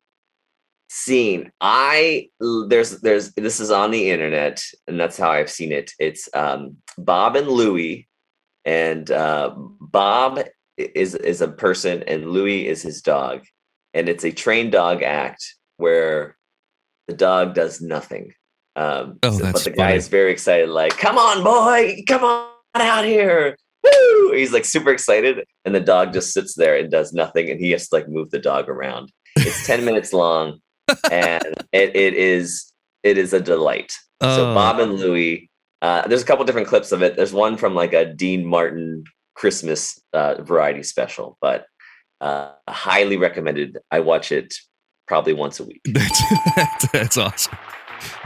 seen. 0.96 1.52
I 1.62 2.30
there's 2.70 3.02
there's 3.02 3.34
this 3.34 3.60
is 3.60 3.70
on 3.72 3.92
the 3.92 4.10
internet 4.10 4.64
and 4.88 5.00
that's 5.00 5.18
how 5.18 5.30
I've 5.32 5.50
seen 5.52 5.72
it. 5.72 5.92
It's 6.00 6.30
um 6.34 6.78
Bob 6.98 7.36
and 7.36 7.48
Louie 7.48 8.08
and 8.64 9.10
uh 9.12 9.54
Bob 9.56 10.40
is 10.78 11.16
is 11.16 11.42
a 11.42 11.48
person 11.48 12.04
and 12.04 12.32
Louie 12.32 12.68
is 12.68 12.82
his 12.82 13.02
dog 13.02 13.46
and 13.94 14.08
it's 14.10 14.24
a 14.24 14.32
trained 14.32 14.72
dog 14.72 15.04
act 15.04 15.44
where 15.78 16.38
the 17.08 17.14
dog 17.16 17.54
does 17.54 17.82
nothing. 17.82 18.34
Um, 18.76 19.20
Oh, 19.24 19.32
so- 19.38 19.52
but 19.52 19.64
the 19.64 19.70
guy 19.72 19.92
is 19.94 20.08
very 20.10 20.32
excited, 20.32 20.70
like, 20.70 20.98
"Come 20.98 21.18
on, 21.18 21.44
boy, 21.44 22.04
come 22.08 22.24
on 22.24 22.48
out 22.76 23.06
here!" 23.06 23.56
Woo! 23.84 24.34
He's 24.34 24.52
like 24.52 24.66
super 24.66 24.92
excited, 24.92 25.46
and 25.64 25.74
the 25.74 25.80
dog 25.80 26.12
just 26.12 26.34
sits 26.34 26.56
there 26.56 26.76
and 26.78 26.92
does 26.92 27.14
nothing, 27.14 27.50
and 27.50 27.60
he 27.60 27.72
has 27.72 27.88
to 27.90 27.96
like 27.96 28.10
move 28.10 28.32
the 28.32 28.40
dog 28.40 28.68
around. 28.68 29.12
It's 29.38 29.66
ten 29.66 29.86
minutes 29.86 30.12
long, 30.12 30.60
and 31.12 31.44
it, 31.72 31.96
it 31.96 32.14
is 32.14 32.72
it 33.04 33.18
is 33.18 33.34
a 33.34 33.40
delight. 33.40 33.92
So 34.22 34.52
Oh. 34.52 34.54
Bob 34.56 34.80
and 34.80 34.94
Louie. 34.94 35.50
Uh, 35.82 36.08
there's 36.08 36.24
a 36.24 36.26
couple 36.26 36.46
different 36.46 36.68
clips 36.68 36.92
of 36.92 37.04
it. 37.04 37.16
There's 37.16 37.34
one 37.34 37.58
from 37.58 37.76
like 37.76 37.94
a 37.94 38.06
Dean 38.06 38.46
Martin 38.46 39.04
Christmas 39.36 40.02
uh, 40.14 40.42
variety 40.42 40.82
special, 40.82 41.38
but 41.42 41.66
uh, 42.22 42.52
highly 42.68 43.18
recommended. 43.18 43.78
I 43.92 44.00
watch 44.00 44.32
it 44.32 44.56
probably 45.08 45.34
once 45.34 45.60
a 45.60 45.66
week. 45.66 45.82
That's, 45.86 46.22
that's, 46.56 46.92
that's 46.92 47.18
awesome. 47.18 47.58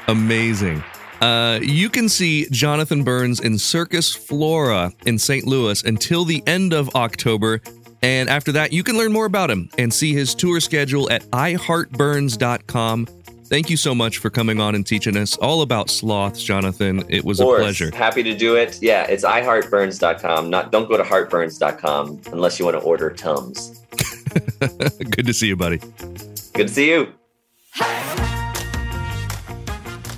Amazing. 0.08 0.84
Uh, 1.22 1.60
you 1.62 1.90
can 1.90 2.08
see 2.08 2.48
Jonathan 2.50 3.04
Burns 3.04 3.42
in 3.42 3.58
Circus 3.58 4.16
Flora 4.16 4.94
in 5.06 5.18
St. 5.18 5.46
Louis 5.46 5.84
until 5.84 6.24
the 6.24 6.42
end 6.48 6.72
of 6.72 6.90
October. 6.96 7.62
And 8.02 8.30
after 8.30 8.52
that, 8.54 8.72
you 8.72 8.84
can 8.84 8.98
learn 8.98 9.12
more 9.12 9.26
about 9.26 9.52
him 9.52 9.70
and 9.78 9.94
see 9.94 10.14
his 10.14 10.34
tour 10.34 10.60
schedule 10.60 11.10
at 11.12 11.24
iheartburns.com. 11.32 13.08
Thank 13.46 13.70
you 13.72 13.78
so 13.78 13.96
much 13.96 14.20
for 14.20 14.30
coming 14.30 14.62
on 14.62 14.76
and 14.76 14.86
teaching 14.86 15.18
us 15.18 15.36
all 15.38 15.64
about 15.64 15.90
sloths, 15.90 16.44
Jonathan. 16.44 17.04
It 17.10 17.26
was 17.26 17.40
a 17.40 17.46
pleasure. 17.46 17.90
Happy 17.94 18.22
to 18.22 18.38
do 18.38 18.56
it. 18.56 18.80
Yeah, 18.80 19.06
it's 19.06 19.24
iheartburns.com. 19.24 20.52
Not 20.52 20.72
don't 20.72 20.88
go 20.88 20.98
to 20.98 21.04
heartburns.com 21.04 22.22
unless 22.32 22.60
you 22.60 22.66
want 22.66 22.78
to 22.78 22.84
order 22.84 23.10
Tums. 23.10 23.82
Good 24.60 25.26
to 25.26 25.34
see 25.34 25.48
you, 25.48 25.56
buddy. 25.56 25.80
Good 26.54 26.68
to 26.68 26.74
see 26.74 26.90
you. 26.92 27.12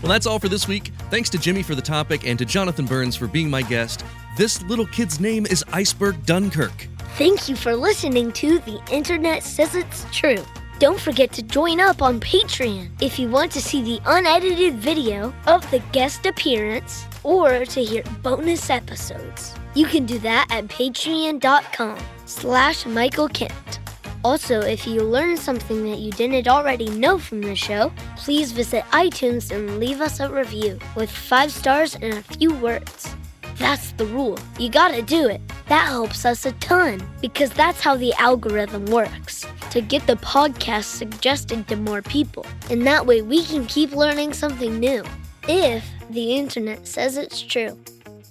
Well, 0.01 0.09
that's 0.09 0.25
all 0.25 0.39
for 0.39 0.49
this 0.49 0.67
week. 0.67 0.91
Thanks 1.09 1.29
to 1.29 1.37
Jimmy 1.37 1.63
for 1.63 1.75
the 1.75 1.81
topic 1.81 2.27
and 2.27 2.37
to 2.39 2.43
Jonathan 2.43 2.85
Burns 2.85 3.15
for 3.15 3.27
being 3.27 3.49
my 3.49 3.61
guest. 3.61 4.03
This 4.35 4.61
little 4.63 4.87
kid's 4.87 5.21
name 5.21 5.45
is 5.45 5.63
Iceberg 5.71 6.25
Dunkirk. 6.25 6.87
Thank 7.21 7.47
you 7.47 7.55
for 7.55 7.75
listening 7.75 8.31
to 8.31 8.57
The 8.57 8.81
Internet 8.89 9.43
Says 9.43 9.75
It's 9.75 10.07
True. 10.11 10.43
Don't 10.79 10.99
forget 10.99 11.31
to 11.33 11.43
join 11.43 11.79
up 11.79 12.01
on 12.01 12.19
Patreon 12.19 12.89
if 12.99 13.19
you 13.19 13.29
want 13.29 13.51
to 13.51 13.61
see 13.61 13.83
the 13.83 14.01
unedited 14.07 14.73
video 14.77 15.31
of 15.45 15.61
the 15.69 15.83
guest 15.91 16.25
appearance 16.25 17.05
or 17.23 17.63
to 17.63 17.83
hear 17.83 18.01
bonus 18.23 18.71
episodes. 18.71 19.53
You 19.75 19.85
can 19.85 20.07
do 20.07 20.17
that 20.17 20.47
at 20.49 20.67
patreon.com 20.69 21.99
slash 22.25 22.87
Michael 22.87 23.27
Kent. 23.27 23.79
Also, 24.23 24.59
if 24.61 24.87
you 24.87 25.03
learned 25.03 25.37
something 25.37 25.83
that 25.91 25.99
you 25.99 26.09
didn't 26.13 26.47
already 26.47 26.89
know 26.89 27.19
from 27.19 27.41
the 27.41 27.55
show, 27.55 27.93
please 28.17 28.51
visit 28.51 28.83
iTunes 28.85 29.51
and 29.51 29.79
leave 29.79 30.01
us 30.01 30.21
a 30.21 30.27
review 30.27 30.79
with 30.95 31.11
five 31.11 31.51
stars 31.51 31.93
and 31.93 32.15
a 32.15 32.23
few 32.23 32.51
words. 32.55 33.15
That's 33.61 33.91
the 33.91 34.07
rule. 34.07 34.39
You 34.57 34.69
gotta 34.69 35.03
do 35.03 35.27
it. 35.29 35.39
That 35.67 35.87
helps 35.87 36.25
us 36.25 36.47
a 36.47 36.51
ton 36.53 36.99
because 37.21 37.51
that's 37.51 37.79
how 37.79 37.95
the 37.95 38.11
algorithm 38.13 38.87
works 38.87 39.45
to 39.69 39.81
get 39.81 40.07
the 40.07 40.15
podcast 40.15 40.85
suggested 40.85 41.67
to 41.67 41.75
more 41.75 42.01
people. 42.01 42.43
And 42.71 42.87
that 42.87 43.05
way 43.05 43.21
we 43.21 43.45
can 43.45 43.67
keep 43.67 43.91
learning 43.91 44.33
something 44.33 44.79
new. 44.79 45.03
If 45.47 45.85
The 46.09 46.35
internet 46.35 46.87
says 46.87 47.17
it's 47.17 47.41
true. 47.41 47.77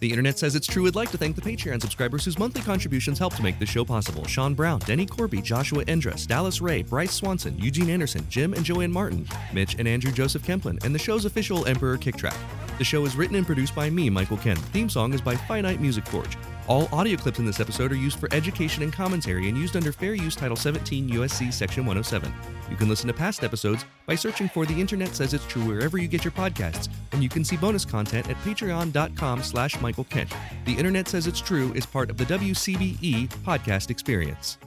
The 0.01 0.09
internet 0.09 0.39
says 0.39 0.55
it's 0.55 0.67
true. 0.67 0.85
We'd 0.85 0.95
like 0.95 1.11
to 1.11 1.19
thank 1.19 1.37
the 1.37 1.43
Patreon 1.43 1.83
subscribers 1.83 2.25
whose 2.25 2.39
monthly 2.39 2.63
contributions 2.63 3.19
help 3.19 3.35
to 3.35 3.43
make 3.43 3.59
this 3.59 3.69
show 3.69 3.85
possible. 3.85 4.25
Sean 4.27 4.55
Brown, 4.55 4.79
Denny 4.81 5.05
Corby, 5.05 5.43
Joshua 5.43 5.85
Endress, 5.85 6.27
Dallas 6.27 6.63
Ray, 6.63 6.83
Bryce 6.83 7.13
Swanson, 7.13 7.59
Eugene 7.59 7.91
Anderson, 7.91 8.27
Jim 8.31 8.55
and 8.55 8.65
Joanne 8.65 8.91
Martin, 8.91 9.27
Mitch 9.53 9.77
and 9.79 9.87
Andrew 9.87 10.11
Joseph 10.11 10.43
Kemplin, 10.43 10.83
and 10.85 10.95
the 10.95 10.99
show's 10.99 11.27
official 11.27 11.67
Emperor 11.67 11.99
Kick 11.99 12.17
Track. 12.17 12.37
The 12.79 12.85
show 12.85 13.05
is 13.05 13.15
written 13.15 13.37
and 13.37 13.45
produced 13.45 13.75
by 13.75 13.91
me, 13.91 14.09
Michael 14.09 14.39
Kent. 14.39 14.59
The 14.59 14.67
theme 14.69 14.89
song 14.89 15.13
is 15.13 15.21
by 15.21 15.37
Finite 15.37 15.83
Music 15.83 16.07
Forge. 16.07 16.39
All 16.69 16.89
audio 16.93 17.17
clips 17.17 17.39
in 17.39 17.47
this 17.47 17.59
episode 17.59 17.91
are 17.91 17.97
used 17.97 18.19
for 18.19 18.29
education 18.33 18.83
and 18.83 18.93
commentary 18.93 19.49
and 19.49 19.59
used 19.59 19.77
under 19.77 19.93
Fair 19.93 20.15
Use 20.15 20.37
Title 20.37 20.57
17 20.57 21.11
USC 21.11 21.53
Section 21.53 21.85
107. 21.85 22.33
You 22.71 22.77
can 22.77 22.89
listen 22.89 23.09
to 23.09 23.13
past 23.13 23.43
episodes 23.43 23.85
by 24.07 24.15
searching 24.15 24.49
for 24.49 24.67
The 24.67 24.81
Internet 24.81 25.17
Says 25.17 25.35
It's 25.35 25.47
True 25.47 25.65
wherever 25.65 25.99
you 25.99 26.07
get 26.07 26.25
your 26.25 26.33
podcasts, 26.33 26.89
and 27.13 27.23
you 27.23 27.29
can 27.29 27.45
see 27.45 27.57
bonus 27.57 27.85
content 27.85 28.31
at 28.31 28.37
patreon.com 28.39 29.43
slash 29.43 29.81
Michael 29.81 30.05
Kent. 30.05 30.33
The 30.65 30.75
Internet 30.75 31.09
Says 31.09 31.27
It's 31.27 31.41
True 31.41 31.73
is 31.73 31.87
part 31.87 32.09
of 32.09 32.17
the 32.17 32.25
WCBE 32.25 33.29
podcast 33.29 33.91
experience. 33.91 34.59